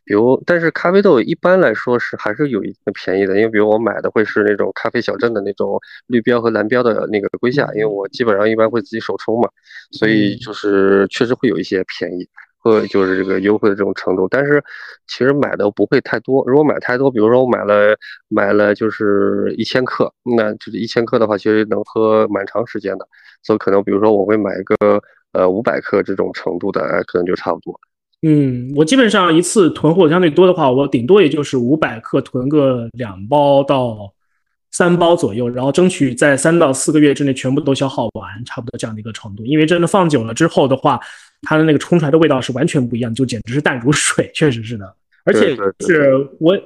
[0.05, 9.49] 比如，但是咖啡豆一般来说是还是有一个便宜的，因为比如我买的会是那种咖啡小镇的那种绿标和蓝标的那个龟下，因为我基本上一般会自己手冲嘛，
[9.91, 12.29] 所以就是确实会有一些便宜。
[12.67, 14.61] 呃，就是这个优惠的这种程度，但是
[15.07, 16.43] 其实买的不会太多。
[16.49, 17.97] 如果买太多，比如说我买了
[18.29, 23.07] 买了就是一千克，那就是一千克的话，其实能喝蛮长时间的。
[23.45, 25.01] 所以可能比如说我会买一个
[25.33, 27.79] 呃五百克这种程度的，可能就差不多。
[28.23, 34.13] 嗯，我基本上一次囤货相对多的话，我顶多也就是五百克囤个两包到
[34.73, 39.45] 三包左右，然后争取在三到四个月之内全部都消耗完，差不多这样的一个程度。
[39.45, 40.99] 因为真的放久了之后的话。
[41.43, 44.95] 它的那个冲出来的味道是完全不一样，就简直是淡如水，确实是的。
[45.25, 46.57] 而且是我，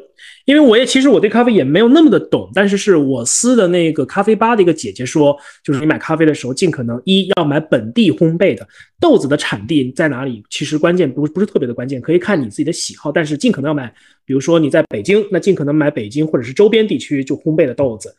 [0.45, 8.68] 因为我也其实我对咖啡也没有那么的懂，但是是我司的那个咖啡吧的一个姐姐说，就是你买咖啡的时候，尽可能一要买本地烘焙的
[9.01, 13.91] 豆子的产地在哪里，其实关键不不是特别的关键，可以看你自己的喜好，但是尽可能要买，
[14.27, 18.14] 比如说你在北京，那尽可能买北京或者是周边地区就烘焙的豆子。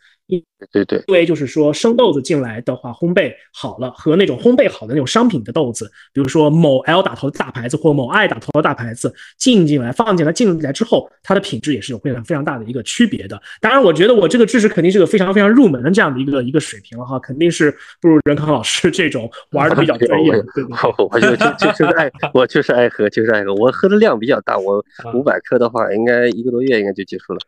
[0.72, 13.42] 对对，因为就是说生豆子进来的话，烘焙好了和那种烘焙好的那种商品的豆子，比如说某 L 打头的大牌子或某 I 打头的大牌子进进来放进来进进来之后，它的品质也是有非常非常大的一个区别的。
[13.60, 20.32] 当然，我觉得我这个知识肯定是个非常非常入门的这样的一个一个水平了哈，肯定是不如任康老师这种玩的比较专业。
[20.54, 20.64] 对
[21.10, 23.54] 我就就就是爱，我就是爱喝，就是爱喝。
[23.56, 27.40] 我喝的量比较大，我五百克的话，应该一个多月应该就结束了。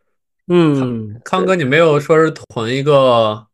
[0.47, 3.45] 嗯，康哥，你没有说是囤一个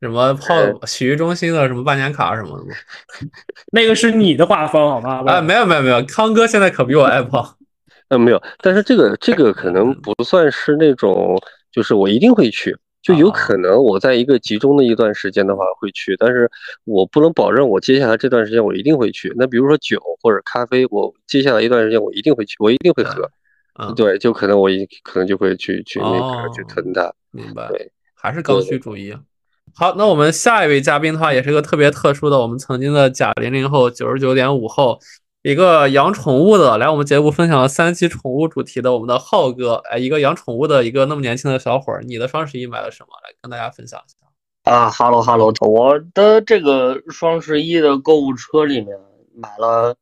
[0.00, 0.54] 什么泡
[0.86, 2.70] 洗浴中心的什么万年卡什么的吗？
[3.72, 5.24] 那个是你的画风好吗？
[5.26, 7.56] 啊，没有没有没有，康哥现在可比我爱泡。
[8.08, 11.36] 嗯， 没有，但是这个这个可能不算是那种，
[11.72, 16.48] 就是我一定会去，就有可能我在一个集中的一段时间的话会去，但是
[16.84, 19.32] 我不能保证我接下来这段时间我一定会去。
[19.36, 23.28] 那比如说酒或者咖啡，我接下来一段时间我一定会去，我一定会喝。
[23.96, 27.68] 对，就可能我一可能就会去去那个去囤它，明白？
[27.68, 29.16] 对，还是刚需主义。
[29.74, 34.98] 好，那我们下一位嘉宾的话，也是一个特别特殊的，我们曾经的假零零后，九十九点五后，
[35.42, 43.08] 一个养宠物的，来我们节目分享了三期宠物主题的我们的浩哥，哎，一个养宠物的一个那么年轻的小伙儿，你的双十一买了什么？
[43.22, 44.72] 来跟大家分享一下。
[44.72, 48.98] 啊哈喽哈喽，我的这个双十一的购物车里面
[49.34, 49.96] 买了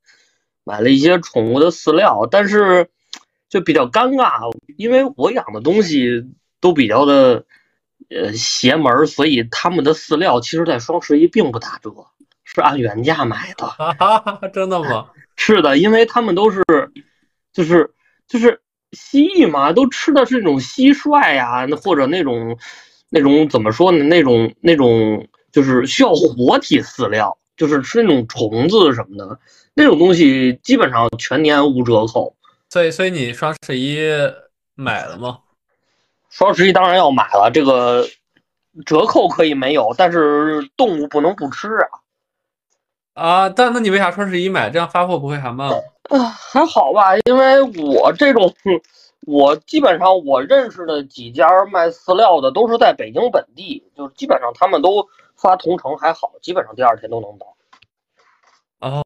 [0.65, 2.89] 买了一些宠物的饲料，但是。
[3.49, 6.25] 就比较尴尬，因为我养的东西
[6.61, 7.45] 都比较的
[8.11, 11.91] 呃邪门，所以他们的饲料其实在双十一并不打折，
[12.45, 14.49] 是按原价买的。
[14.53, 15.07] 真的吗？
[15.37, 16.63] 是的，因为他们都是
[17.53, 17.95] 就是
[18.27, 18.61] 就是
[18.93, 22.59] 蜥蜴嘛，都吃的是那种蟋蟀呀，或者那种
[23.09, 24.05] 那种怎么说呢？
[24.05, 29.39] 那种那种就是需要活体饲料，就是吃那种虫子什么的
[29.75, 32.35] 那种东西，基本上全年无折扣。
[32.71, 33.99] 所以，所以你双十一
[34.75, 35.39] 买了吗？
[36.29, 38.07] 双十一当然要买了，这个
[38.85, 41.89] 折扣可以没有，但是动物不能不吃啊！
[43.15, 44.69] 啊，但那你为啥双十一买？
[44.69, 45.77] 这样发货不会还慢吗？
[46.11, 48.55] 啊，还好吧，因为我这种，
[49.27, 57.57] 我基本上我认识的几家卖饲料的都是在北京本地，就基本上他们都发同城，还好，基本上第二天都能到。
[58.81, 59.03] 哦。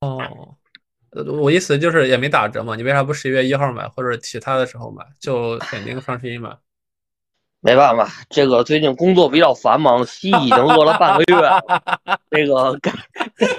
[1.40, 6.50] 我意思就是也没打折嘛，你为啥不十一月一号买，或者其他的时候买，就肯定双十一买？
[7.64, 11.60] 没办法，这个最近工作比较繁忙，西已经饿了半个月了，
[12.28, 12.76] 这个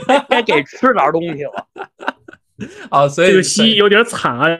[0.05, 1.67] 该该给吃点东西了。
[2.91, 4.59] 啊，所以这个西有点惨啊，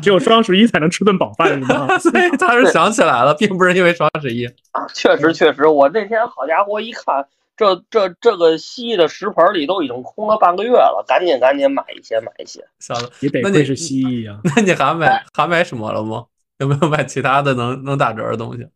[0.00, 1.98] 只有双十一才能吃顿饱饭，是吗？
[1.98, 4.86] 所以他是想起来了，并不是因为双十一啊。
[4.94, 7.26] 确实，确实，我那天好家伙一看，
[7.56, 12.66] 这这这个蜥蜴的食盆里都已经空了半个月了，赶紧赶紧买一些买一些。
[12.78, 14.40] 算了，你得亏是蜥蜴啊。
[14.44, 16.26] 那你还买还买什么了吗？
[16.58, 18.66] 有没有买其他的能能打折的东西？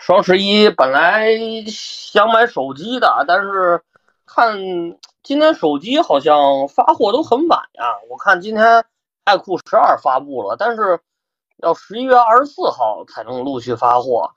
[0.00, 1.28] 双十一本来
[1.66, 3.80] 想买手机的，但是
[4.24, 4.56] 看
[5.22, 7.84] 今天手机好像发货都很晚呀。
[8.10, 8.84] 我看今天
[9.24, 11.00] 爱酷十二发布了，但是
[11.62, 14.30] 要十一月二十四号才能陆续发货。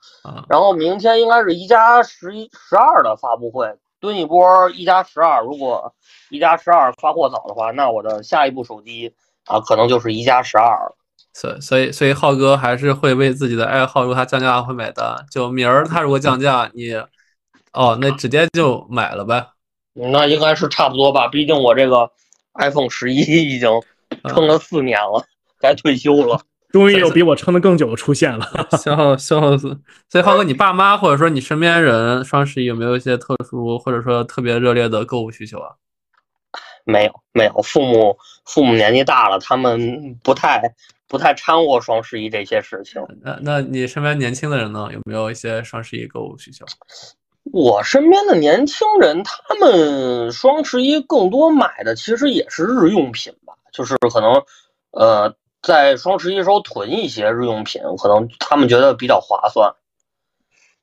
[0.48, 5.42] 然后明天应该是一加十一十二的发布会，蹲一波一加十二。
[5.42, 5.94] 如果
[6.30, 9.14] 一加十二发货早的话，那我的下一部手机
[9.46, 10.92] 啊，可能就是一加十二。
[11.32, 15.24] 所所以所以浩哥还是会为自己的爱好，如果他降价会买单。
[15.30, 16.94] 就明儿他如果降价，你
[17.72, 19.46] 哦，那直接就买了呗。
[19.92, 22.10] 那应该是差不多吧，毕竟我这个
[22.54, 23.20] iPhone 十一
[23.54, 23.70] 已经
[24.28, 25.24] 撑了四年了，
[25.60, 26.40] 该退休了。
[26.72, 28.46] 终于有比我撑得更久的出现了，
[28.78, 29.78] 笑笑死。
[30.08, 35.70] 所以浩哥，你爸妈或者说你身边人双十一有没有一些特殊或者说特别热烈的购物需求啊？
[36.84, 37.62] 没有，没有。
[37.62, 40.74] 父母父母年纪大了，他们不太。
[41.10, 43.02] 不太掺和双十一这些事情。
[43.20, 44.88] 那那你身边年轻的人呢？
[44.92, 46.64] 有没有一些双十一购物需求？
[47.52, 54.40] 我身边的年轻人，他们双十一更多买的其实也是日用品吧，就是可能，
[54.92, 59.74] 呃，在双十一时候囤一些日用品，可能他们觉得比较划算。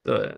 [0.03, 0.36] 对，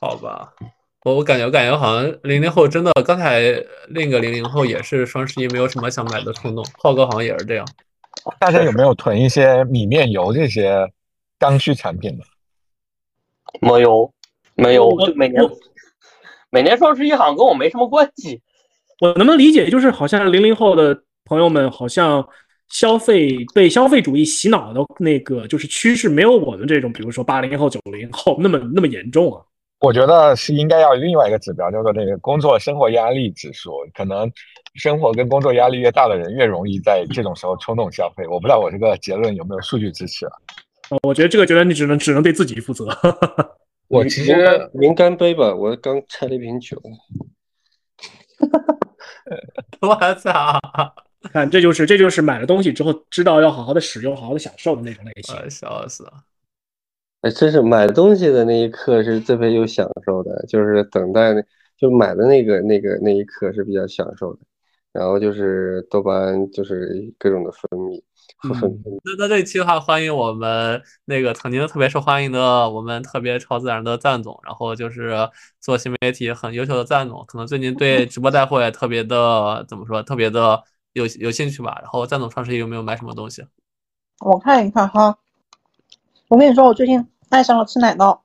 [0.00, 0.54] 好吧，
[1.02, 3.40] 我我感觉我感觉好像零零后真的，刚才
[3.88, 7.66] 另一个零零后也是双十一没有什么想买的冲动，浩哥好像也是这样。
[8.38, 10.90] 大家有没有囤一些米面油这些
[11.38, 12.24] 刚需产品呢？
[13.60, 14.10] 没有，
[14.54, 14.88] 没有。
[15.14, 15.42] 每年
[16.48, 18.40] 每年双十一好像跟我没什么关系。
[19.00, 22.26] 我能不能理解，就是好像零零后的朋友们，好像
[22.68, 29.40] 消费被消费主义洗脑的那个就是趋势，没有我们这种，比如说八零后、九零后那么那么严重啊？
[29.80, 34.30] 我觉得是应该要另外一个指标，叫做那个工作生活压力指数，可能。
[34.74, 38.26] 生活跟工作压力越大的人，越容易在这种时候冲动消费。
[38.26, 40.32] 我不知道我这个结论有没有数据支持啊？
[41.04, 42.88] 我觉得这个结论你只能只能对自己负责。
[43.86, 44.34] 我其实
[44.72, 46.76] 您干杯吧，我刚拆了一瓶酒。
[49.80, 50.58] 我操！
[51.34, 55.50] 看，这就是这就是买了东西之后知道要好好的使用、好好的享受的那种类型。
[55.50, 56.12] 笑死了！
[57.22, 61.34] 哎，真是买东西的那一刻是特别有享受的，就是等待，
[61.76, 64.40] 就买的那个那个那一刻是比较享受的。
[64.92, 68.00] 然后就是多巴胺，就是各种的分泌。
[68.44, 68.54] 那
[69.18, 75.28] 那这一期的话，欢迎我们那个曾经特别受欢迎的我们特别超自然的赞总，然后就是
[75.60, 80.62] 做新媒体很优秀的赞总，可能最近对直播带货也特别的怎么说，特别的
[80.94, 81.78] 有有兴趣吧。
[81.82, 83.46] 然后赞总双十一有没有买什么东西？
[84.20, 85.18] 我看一看哈。
[86.28, 88.18] 我跟你说，我最近爱上了吃奶酪，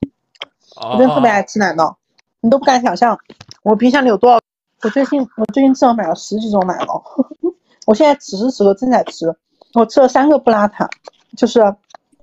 [0.76, 1.94] 我真的特别爱吃奶酪，
[2.40, 3.20] 你都不敢想象
[3.62, 4.40] 我冰箱里有多少。
[4.82, 7.04] 我最近我最近至少买了十几种奶酪，
[7.86, 9.36] 我现在此时此刻正在吃，
[9.74, 10.90] 我吃了三个布拉塔，
[11.36, 11.60] 就是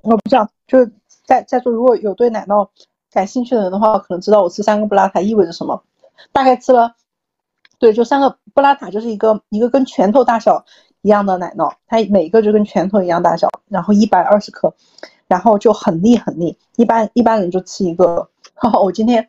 [0.01, 0.91] 我不知道，就是
[1.25, 2.67] 在在座如果有对奶酪
[3.13, 5.85] 感兴趣的人的话，可能知道我吃三个布拉塔意味着什么。
[6.33, 6.95] 大概吃了，
[7.79, 10.65] 对，就三个布拉塔就是一个一个跟拳头大小
[11.03, 14.75] 一样的奶酪，它每一个就跟拳头一样大小，然后一百二十克，
[15.29, 19.29] 然后就很腻很腻，一般一般人就吃一个，哈 哈我今天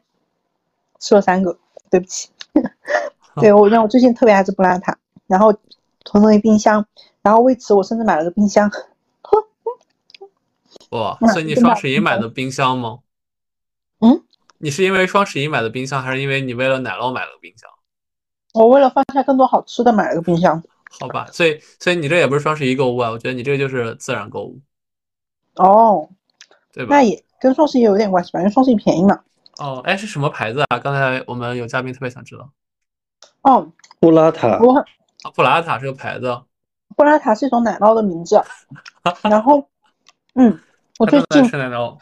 [0.99, 1.57] 吃了三个，
[1.89, 2.29] 对不起。
[3.39, 5.53] 对我让我最近特别爱吃布拉塔，然后
[6.03, 6.83] 囤了一冰箱，
[7.21, 8.71] 然后为此我甚至买了个冰箱。
[10.89, 12.99] 哇，所以你双十一买的冰箱吗？
[13.99, 14.23] 嗯，
[14.57, 17.69] 你是因为双十一买的冰箱，还是因为你为了奶酪买了个冰箱？
[18.53, 20.61] 我为了放下更多好吃的买了个冰箱。
[20.99, 24.59] 好吧，所以所以你这也不是双十一购物啊，我觉得你这个就是自然购物。
[25.55, 26.09] 哦，
[26.71, 26.95] 对吧？
[26.95, 29.19] 那也跟双十一有点关系吧，因为双十一便宜嘛。
[29.59, 30.79] 哦，哎，是什么牌子啊？
[30.79, 32.49] 刚才我们有嘉宾特别想知道。
[33.41, 34.57] 哦，布拉塔，
[35.35, 36.41] 布拉塔是个牌子。
[36.95, 38.41] 布拉塔是一种奶酪的名字。
[39.23, 39.67] 然后，
[40.35, 40.59] 嗯，
[40.99, 41.97] 我最近吃奶酪。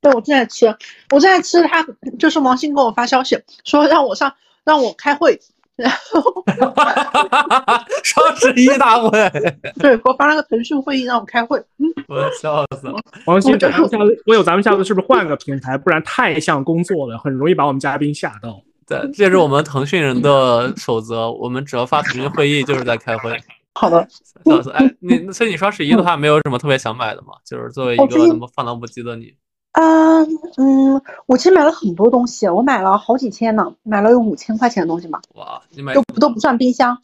[0.00, 0.66] 对，我正在吃，
[1.10, 1.62] 我正在吃。
[1.68, 1.86] 他
[2.18, 5.40] 就是王鑫给我发消息说让我上，让我开会。
[5.86, 6.44] 然后，
[8.02, 9.10] 双十一大会。
[9.78, 11.62] 对，给我发了个腾讯会议让我开会。
[12.08, 12.98] 我要笑死了。
[13.26, 15.78] 王鑫，下次我有咱们下次是不是换个平台？
[15.78, 18.60] 不然太像工作了，很容易把我们嘉宾吓到。
[18.86, 23.38] 对，这是我们腾讯人的守则，我们只要发腾讯会议就是在开会。
[23.74, 24.04] 好的，
[24.44, 24.70] 笑死！
[24.70, 27.34] 哎，你所以你双十一的话，没有什么特别想买的吗？
[27.46, 29.32] 就是作为一个那么放荡不羁的你。
[29.72, 30.22] 啊，
[30.56, 35.20] 嗯，我其实买了很多东西，我买了好几千呢，买了有五千块钱的东西吧。
[35.34, 36.98] 哇，你买都都不算冰箱，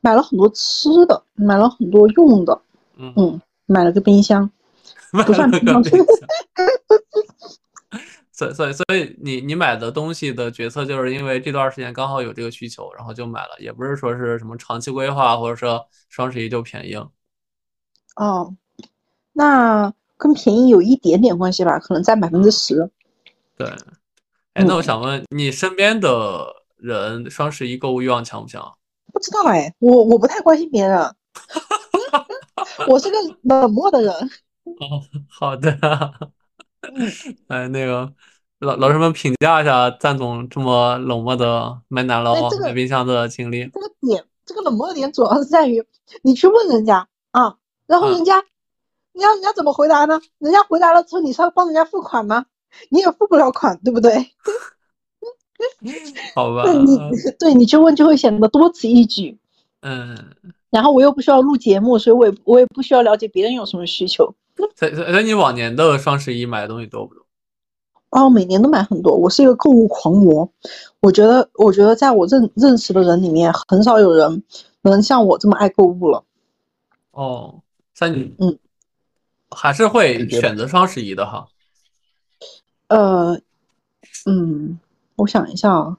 [0.00, 2.60] 买了很多吃的，买了很多用的，
[2.96, 4.50] 嗯，买了个冰箱，
[5.26, 5.82] 不算冰箱。
[8.32, 16.96] 所所以所以你你买的东西的决策，就是因为这段时间刚好有这个需求，然后就买了，也不是说是什么长期规划，或者说双十一就便宜。
[18.16, 18.52] 哦，
[19.32, 19.92] 那。
[20.24, 22.90] 跟便宜有一点点关系吧，可能占百分之十。
[23.58, 23.68] 对，
[24.54, 26.46] 哎，那我想问你身边的
[26.78, 28.74] 人双十一购物欲望强不强？
[29.12, 31.14] 不知道哎，我我不太关心别人，
[32.88, 34.14] 我是个冷漠的人。
[34.80, 35.78] 哦，好的。
[37.48, 38.10] 哎，那个
[38.60, 43.66] 老老师们评价一下赞总这么冷漠的买奶酪、买冰箱的经历。
[43.66, 45.84] 这个点，这个冷漠的点主要是在于
[46.22, 47.56] 你去问人家啊，
[47.86, 48.42] 然后人家。
[49.14, 50.20] 你要你要怎么回答呢？
[50.38, 52.44] 人家回答了之后，你是要帮人家付款吗？
[52.90, 54.12] 你也付不了款，对不对？
[56.34, 56.70] 好吧。
[56.72, 56.98] 你
[57.38, 59.38] 对你去问就会显得多此一举。
[59.80, 60.16] 嗯。
[60.70, 64.34] 然后我又不需要录节目，所以我也我也不需要了解别人有什么需求。
[64.76, 67.24] 所以所以你往年的双十一买的东西多不多？
[68.10, 69.16] 哦，每年都买很多。
[69.16, 70.48] 我是一个购物狂魔。
[71.00, 74.42] 我觉得，我觉得在我认认识的人里面，很少有人
[74.82, 76.24] 能像我这么爱购物了。
[77.12, 77.60] 哦，
[77.94, 78.58] 三女，嗯。
[79.54, 81.46] 还是会选择双十一的哈。
[82.88, 83.40] 呃，
[84.26, 84.78] 嗯，
[85.16, 85.96] 我想一下啊，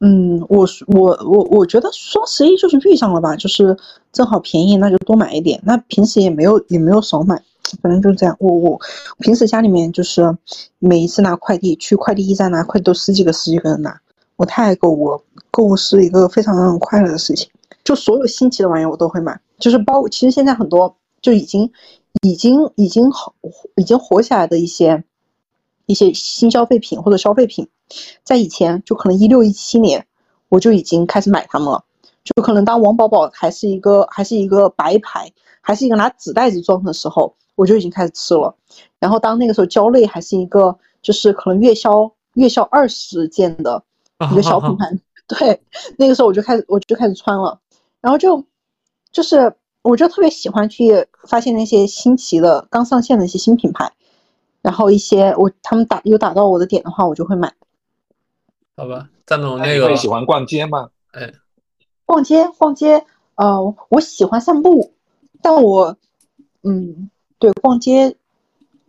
[0.00, 3.76] 嗯，我我我我觉得双十一就是遇上了吧，就是
[4.12, 5.60] 正好便宜，那就多买一点。
[5.64, 7.42] 那平时也没有也没有少买，
[7.80, 8.36] 反正就是这样。
[8.38, 8.80] 我我
[9.20, 10.36] 平时家里面就是
[10.78, 13.98] 每一次拿快递去快递驿站拿快递都十几个十几个人拿，
[14.36, 17.48] 我太爱购物了，购物是一个非常让人快乐的事情。
[17.82, 21.72] 就所有新奇的玩意我都会买，就是包其实现在很多就已经。
[22.20, 23.34] 已经已经好，
[23.76, 25.02] 已经火起来的一些
[25.86, 27.68] 一些新消费品或者消费品，
[28.22, 30.06] 在以前就可能一六一七年
[30.50, 31.84] 我就已经开始买它们了，
[32.22, 35.32] 就可能当王宝宝还是一个还是一个白牌，
[35.62, 38.54] 还是一个拿纸袋子装的时候，我就已经开始吃了。
[38.98, 43.82] 然后当那个时候蕉类还是一个就是可能月销月销二十件的
[44.30, 44.86] 一个小品牌，
[45.26, 45.62] 对，
[45.96, 47.58] 那个时候我就开始我就开始穿了，
[48.02, 48.44] 然后就
[49.10, 49.56] 就是。
[49.82, 53.92] 我就特别喜欢去发现那些新奇的、刚上线的一些新品牌，
[54.62, 57.52] 然后一些我他们打有打到我的点的话，我就会买。
[58.76, 60.90] 好吧，赞总那个喜欢逛街吗？
[61.10, 61.32] 哎，
[62.06, 63.04] 逛街逛街，
[63.34, 64.92] 呃，我喜欢散步，
[65.42, 65.96] 但我，
[66.62, 67.10] 嗯，
[67.40, 68.16] 对，逛街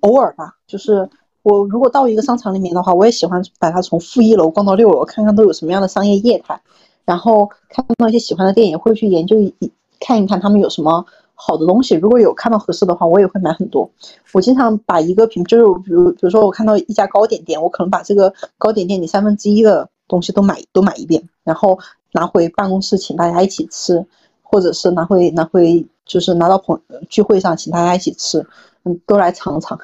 [0.02, 1.10] 偶尔吧，就是
[1.41, 6.62] 我如果到一个商场里面的话，我也喜欢把它从负一楼逛到六楼，看看都有什么样的商业业态，
[7.04, 9.72] 然后看到一些喜欢的店，也会去研究一。
[10.06, 13.89] 看一看他们有什么好的东西，如果有看到合适的话，我也会买很多。
[14.34, 21.80] 我经常把一个品，就是比如比如说我看到一家糕点店，我可能把这个糕点店里三分之一的东西都买都买一遍，然后
[22.12, 24.06] 拿回办公室请大家一起吃，
[24.41, 26.80] 或者是拿回拿回就是拿到朋
[27.10, 28.45] 聚会上请大家一起吃，
[28.84, 29.80] 嗯，都来尝尝。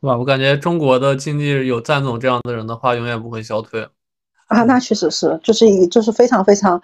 [0.00, 3.88] 哇，我感觉中国的经济有赞总这样的人的话，永远不会消退。
[4.46, 6.80] 啊，那确实是，就是一就是非常非常。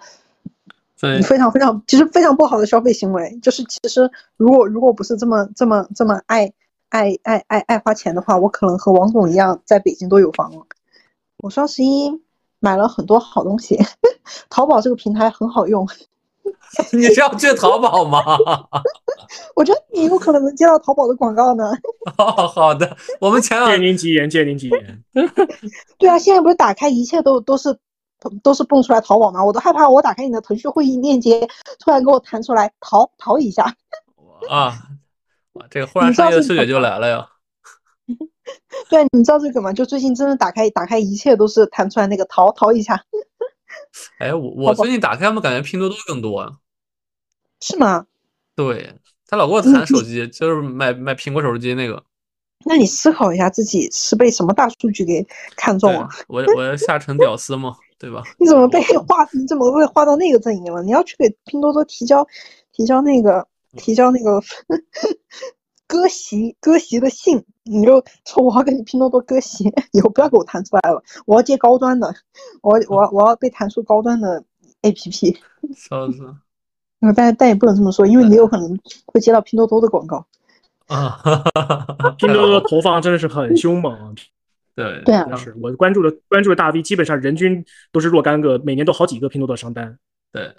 [0.97, 6.53] 非常非常，其实非常不好的消费行为，就是其实如果如果不是这么这么这么爱
[6.89, 10.65] 爱爱爱爱花钱的话，我可能和王总一样在北京都有房了。
[11.37, 12.21] 我双十一
[12.59, 13.77] 买了很多好东西，
[14.49, 15.85] 淘宝这个平台很好用。
[16.93, 18.19] 你是要去淘宝吗？
[19.55, 21.71] 我觉得你有可能能接到淘宝的广告呢。
[22.17, 25.03] 哦，好的，我们前两借您吉言，借您吉言。
[25.97, 27.77] 对啊，现在不是打开一切都都是。
[28.43, 29.43] 都是蹦出来淘宝吗？
[29.43, 31.47] 我都害怕，我打开你的腾讯会议链接，
[31.79, 33.63] 突然给我弹出来淘淘一下。
[34.49, 34.73] 啊，
[35.53, 37.27] 哇，这个 忽然商业视觉就来了呀。
[38.89, 39.73] 对，你知道这个吗？
[39.73, 43.03] 就最近真的打开打开一切都是弹出来那个淘淘一下。
[44.19, 46.53] 哎，我我最近打开，他们感觉拼多多更多啊。
[47.61, 48.05] 是吗？
[48.55, 48.93] 对
[49.27, 52.03] 他老给我弹手机，就是买买苹果手机那个。
[52.67, 56.09] 那你思考一下，自己是被什么大数据给看中了？
[56.27, 58.23] 我我要下沉屌丝吗，对吧？
[58.39, 59.23] 你怎么被划？
[59.33, 60.81] 你怎么被划到那个阵营了？
[60.81, 62.25] 你要去给拼多多提交
[62.73, 63.47] 提交那个
[63.77, 64.41] 提交那个
[65.87, 72.11] 割席割席的信，你就说我要跟你拼多多割席，以后不要给我弹出来了，我要接高端的，
[72.63, 74.43] 我我我要被弹出高端的
[74.81, 75.37] APP。
[75.77, 76.35] 笑死！
[77.15, 80.25] 但但也不能这么说，因为你有可能会接到拼多多的广告。
[80.87, 81.19] 啊，
[82.17, 84.15] 拼多多投放真的是很凶猛，
[84.75, 89.97] 对对啊，是我关注的关注的大 V，基本上人均都是若干个，每年都好几个拼多多商单。
[90.31, 90.53] 对，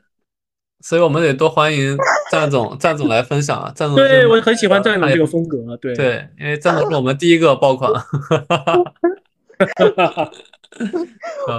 [0.81, 1.97] 所以我们得多欢迎
[2.31, 3.72] 赞总， 赞总来分享啊！
[3.74, 7.93] 赞总，对我很喜欢赞总这个风格，对对，因为赞总是我们第一个爆款。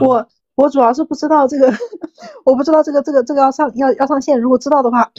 [0.01, 1.71] 我我主要是不知道这个，
[2.43, 5.09] 我不知道这个这个这个要上要要上线，如果知道的话，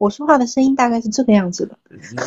[0.00, 1.76] 我说话的声音大概是这个样子的。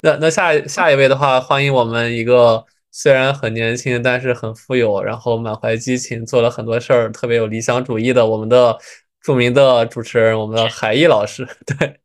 [0.03, 8.78] 那那下下一位的话，欢迎我们一个虽然很年轻，但是很富有，然后满怀激情，做了很多事儿，特别有理想主义的我们的。
[9.24, 11.47] 著名的主持人，我们的海毅老师。
[11.65, 11.97] 对，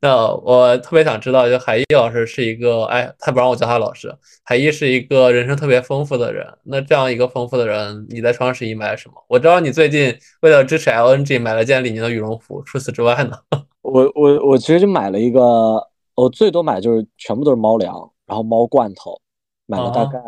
[0.00, 4.12] 那我特别想知道，就海毅老师是一个，哎，他不让我叫他老师。
[4.44, 6.44] 海毅是一个人生特别丰富的人。
[6.64, 9.14] 那这样一个丰富的人，你在双十一买了什么？
[9.28, 12.60] 我知道你最近为了支持 LNG 买了件李宁的羽绒服。
[12.66, 13.38] 除此之外呢？
[13.82, 15.40] 我我我其实就买了一个，
[16.16, 17.94] 我最多买就是全部都是猫粮，
[18.26, 19.16] 然后猫罐头，
[19.66, 20.18] 买了大概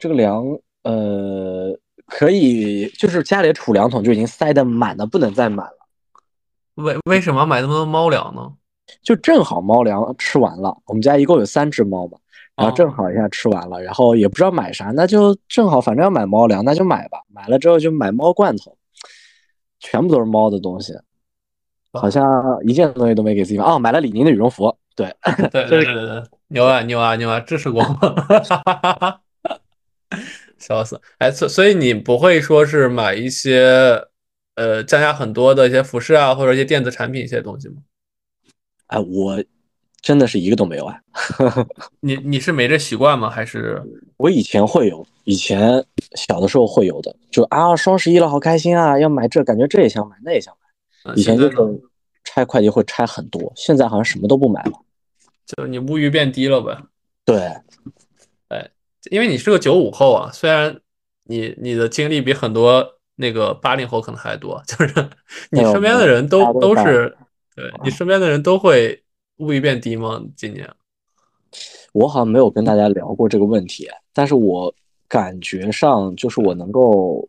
[0.00, 0.44] 这个粮，
[0.82, 1.78] 呃。
[2.18, 5.78] 可以，就是家里的储粮桶就已经塞得满的不能再满了。
[6.74, 8.52] 为为什么买那么多猫粮呢？
[9.02, 12.18] 就正好猫粮吃完了，我们家一共有三只猫嘛，
[12.54, 17.18] 然后正好一下吃完了，然后也不知道买啥，那就正好，反正要买猫粮，那就买吧。
[17.28, 18.76] 买了之后就买猫罐头，
[19.80, 20.92] 全部都是猫的东西，
[21.92, 22.24] 好像
[22.64, 23.64] 一件东西都没给自己买。
[23.64, 27.82] 哦，买了李宁的羽绒服，对对对对对，牛啊牛啊牛啊，支持过。
[30.62, 31.00] 笑死！
[31.18, 34.00] 哎，所所以你不会说是买一些，
[34.54, 37.76] 呃，降价很多的一些服饰啊，或者一些电子产品一些东西吗？
[38.86, 39.42] 哎，我
[40.00, 41.00] 真的是一个都没有啊。
[42.00, 43.28] 你你是没这习惯吗？
[43.28, 43.82] 还是
[44.16, 45.84] 我以前会有，以前
[46.14, 50.54] 小的时候会有的，就啊，双十一了，好开心啊，要买这，感觉这也想买，那也想
[51.04, 51.14] 买。
[51.16, 51.56] 以前就是
[52.22, 54.72] 拆快递会拆很多，现在好像什么都不买了，
[55.44, 56.78] 就你物欲变低了呗。
[57.24, 57.50] 对。
[59.10, 60.80] 因为你是个九五后啊，虽然
[61.24, 65.10] 你你的经历比很多那个八零后可能还多， 就是
[65.50, 67.16] 你身边的人都都是，
[67.54, 69.02] 对你身边的人都会
[69.38, 70.22] 物欲变低吗？
[70.36, 70.68] 今年
[71.92, 74.74] 我好像没有跟大家聊过这个问题，但是我
[75.08, 77.28] 感觉上就是我能够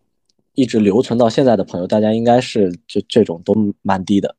[0.53, 4.35] 一直留存到现在的朋友，大家应该是就这种都蛮低的，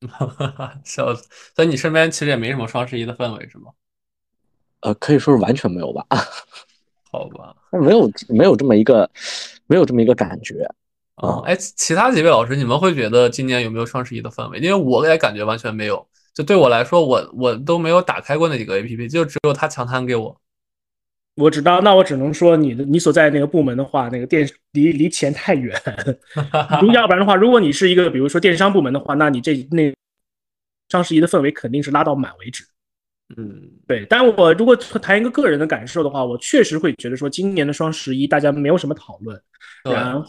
[0.82, 1.28] 笑死！
[1.54, 3.70] 所以你身边其实也没什么双十一的氛围是吗？
[4.80, 6.04] 呃，可以说是完全没有吧。
[7.10, 9.10] 好吧，没有没有这么一个，
[9.66, 10.64] 没有这么一个感觉
[11.16, 11.42] 啊。
[11.44, 14.58] 哎，其他几位老师，你们会觉得今年有没有双十一的氛围？
[14.58, 16.06] 因为我也感觉完全没有。
[16.32, 20.40] 就对我来说，我我都没有打开过那几个 A P P，就只有他抢滩给我。
[21.34, 25.76] 我知道，那我只能说你的你所在那个部门的话，那个电离离钱太远。
[26.80, 29.92] 如要不然的话，如果你是一个比如说电商部门的话，那你这那
[30.88, 32.64] 双十一的氛围肯定是拉到满为止。
[33.36, 39.40] 嗯，对，但我如果谈一个个人的感受的话，我确实会觉得说，今年的双十一大家没有什么讨论。
[39.84, 40.24] 然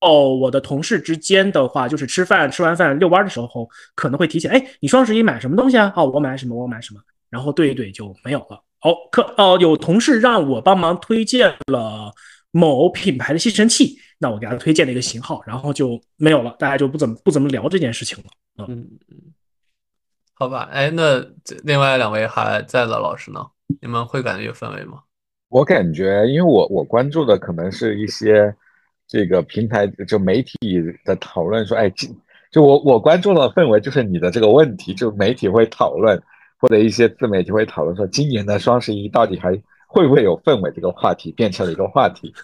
[0.00, 5.92] 后我的同事之间的话，就是吃饭吃完饭遛弯的时候，可能会提起，哎，你双十一买什么东西啊？
[5.94, 8.62] 哦，我买什么，我买什么，然后对一对就没有了。
[8.80, 12.10] 哦，可哦，有同事让我帮忙推荐了
[12.50, 18.66] 某品牌的吸尘器，那我给他推荐了一个型号，然后就没有了，大家就不怎么不怎么聊这件事情了。
[18.66, 19.18] 嗯嗯。
[20.40, 21.22] 好吧，哎，那
[21.64, 23.46] 另外两位还在的老师呢？
[23.82, 25.00] 你们会感觉有氛围吗？
[25.50, 28.56] 我感觉，因为我我关注的可能是一些
[29.06, 30.56] 这个平台就媒体
[31.04, 31.92] 的讨论，说，哎，
[32.50, 36.18] 就我我关注的氛围就是你的这个问题，就媒体会讨论，
[36.58, 39.50] 或者一些自媒体会讨论说，今年的双十一到底还
[39.86, 42.32] 会不会有氛围这个话题变成了一个话题？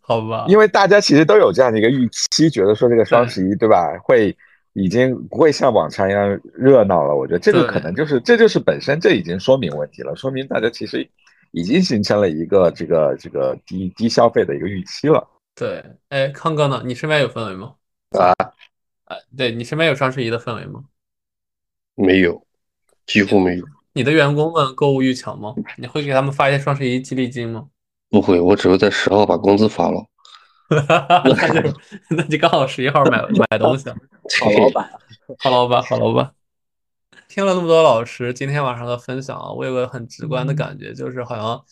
[0.00, 4.34] 好吧，因为大家其实都有这样的一个预期，觉得说这个双十一对吧会。
[4.74, 11.08] 已经不会像往常一样热闹了，我觉得这个可能就是，这就是本身这已经说明问题了，说明大家其实
[11.52, 15.26] 已经形成了一个这个这个低低消费的一个预期了。
[15.54, 16.82] 对，哎，康哥呢？
[16.84, 17.74] 你身边有氛围吗？
[18.18, 18.34] 啊，
[19.04, 20.82] 哎，对你身边有双十一的氛围吗？
[21.94, 22.44] 没有，
[23.06, 23.64] 几乎没有。
[23.92, 25.54] 你的员工们购物欲强吗？
[25.78, 27.66] 你会给他们发一些双十一激励金吗？
[28.10, 30.04] 不会，我只会在十号把工资发了。
[30.68, 31.78] 那就
[32.10, 33.88] 那就刚好十一号买买东西。
[34.40, 34.90] 好老板，
[35.38, 36.34] 好老板，好老板。
[37.28, 41.64] 听了那么多老师今天晚上的分享啊，我有个很直观的感觉，就是好像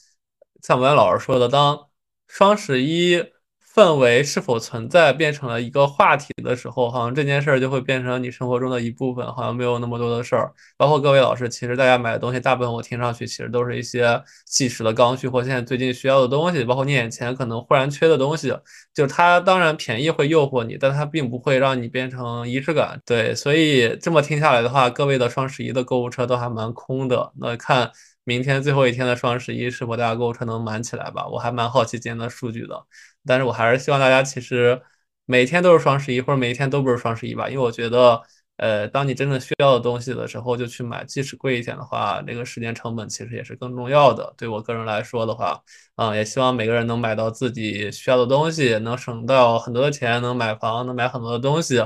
[0.63, 1.89] 像我们老师说的，当
[2.29, 3.33] 双十一。
[3.75, 10.53] 氛围是否存在变成了一个话题的时候，好像这件事儿就会变成你生活中的一部分，好像没有那么多的事儿。
[10.77, 16.63] 包括各位老师，其实大家买的东西，大部分我听上去其实都是一些即时的刚需或现在最近需要的东西。
[16.65, 18.55] 包括你眼前可能忽然缺的东西，
[18.93, 23.01] 就它当然便宜会诱惑你，但它并不会让你变成仪式感。
[23.07, 27.33] 对，所以这么听下来的话，各位的双十一的购物车都还蛮空的。
[27.41, 27.91] 那看
[28.25, 31.27] 明天最后一天的双十一，是否大家购物车能满起来吧？
[31.27, 32.85] 我还蛮好奇今天的数据的。
[33.27, 34.81] 但是我还是希望大家其实
[35.27, 38.21] 每天都是双十一，或者每一天都不是双十一吧，因为我觉得，
[38.57, 44.35] 呃，当你真正需要的东西的时候就去买，即使贵一点的话，那个时间成本其实也是更重要的。
[44.37, 45.61] 对我个人来说的话，
[45.97, 51.83] 嗯，也希望每个人能买到自己需要的东西，能省到很多的钱，能买房，能买很多的东西。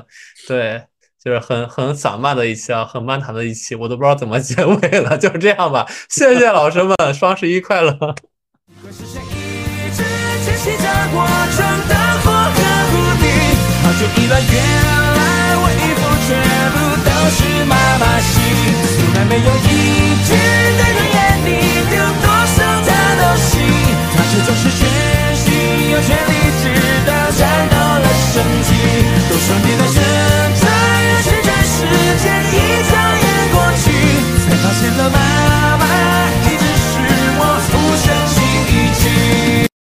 [0.49, 0.83] 对，
[1.23, 5.87] 就是很很散漫的一期啊，很漫谈的一期，我都不知道怎么 结尾了，就是这样吧。
[6.09, 8.15] 谢谢老师们，双十一快乐。
[11.13, 11.19] 我
[11.55, 12.27] 程的火
[12.57, 13.25] 歌不停
[13.83, 14.57] 好久以来原
[15.15, 15.21] 来
[15.63, 16.35] 我衣服全
[16.75, 16.77] 部
[17.07, 18.41] 都是妈妈洗
[18.97, 19.69] 从来没有一
[20.27, 21.51] 句的怨言你
[21.91, 22.91] 丢多少他
[23.21, 23.59] 都洗
[24.17, 24.83] 她却总是全
[25.37, 26.33] 心又全力
[26.63, 26.75] 直
[27.07, 28.71] 到颤抖了身体
[29.31, 30.03] 都说你了旋
[30.59, 30.65] 转
[31.07, 31.87] 又旋转时
[32.19, 33.85] 间一眨眼过去
[34.43, 35.66] 才发现了吗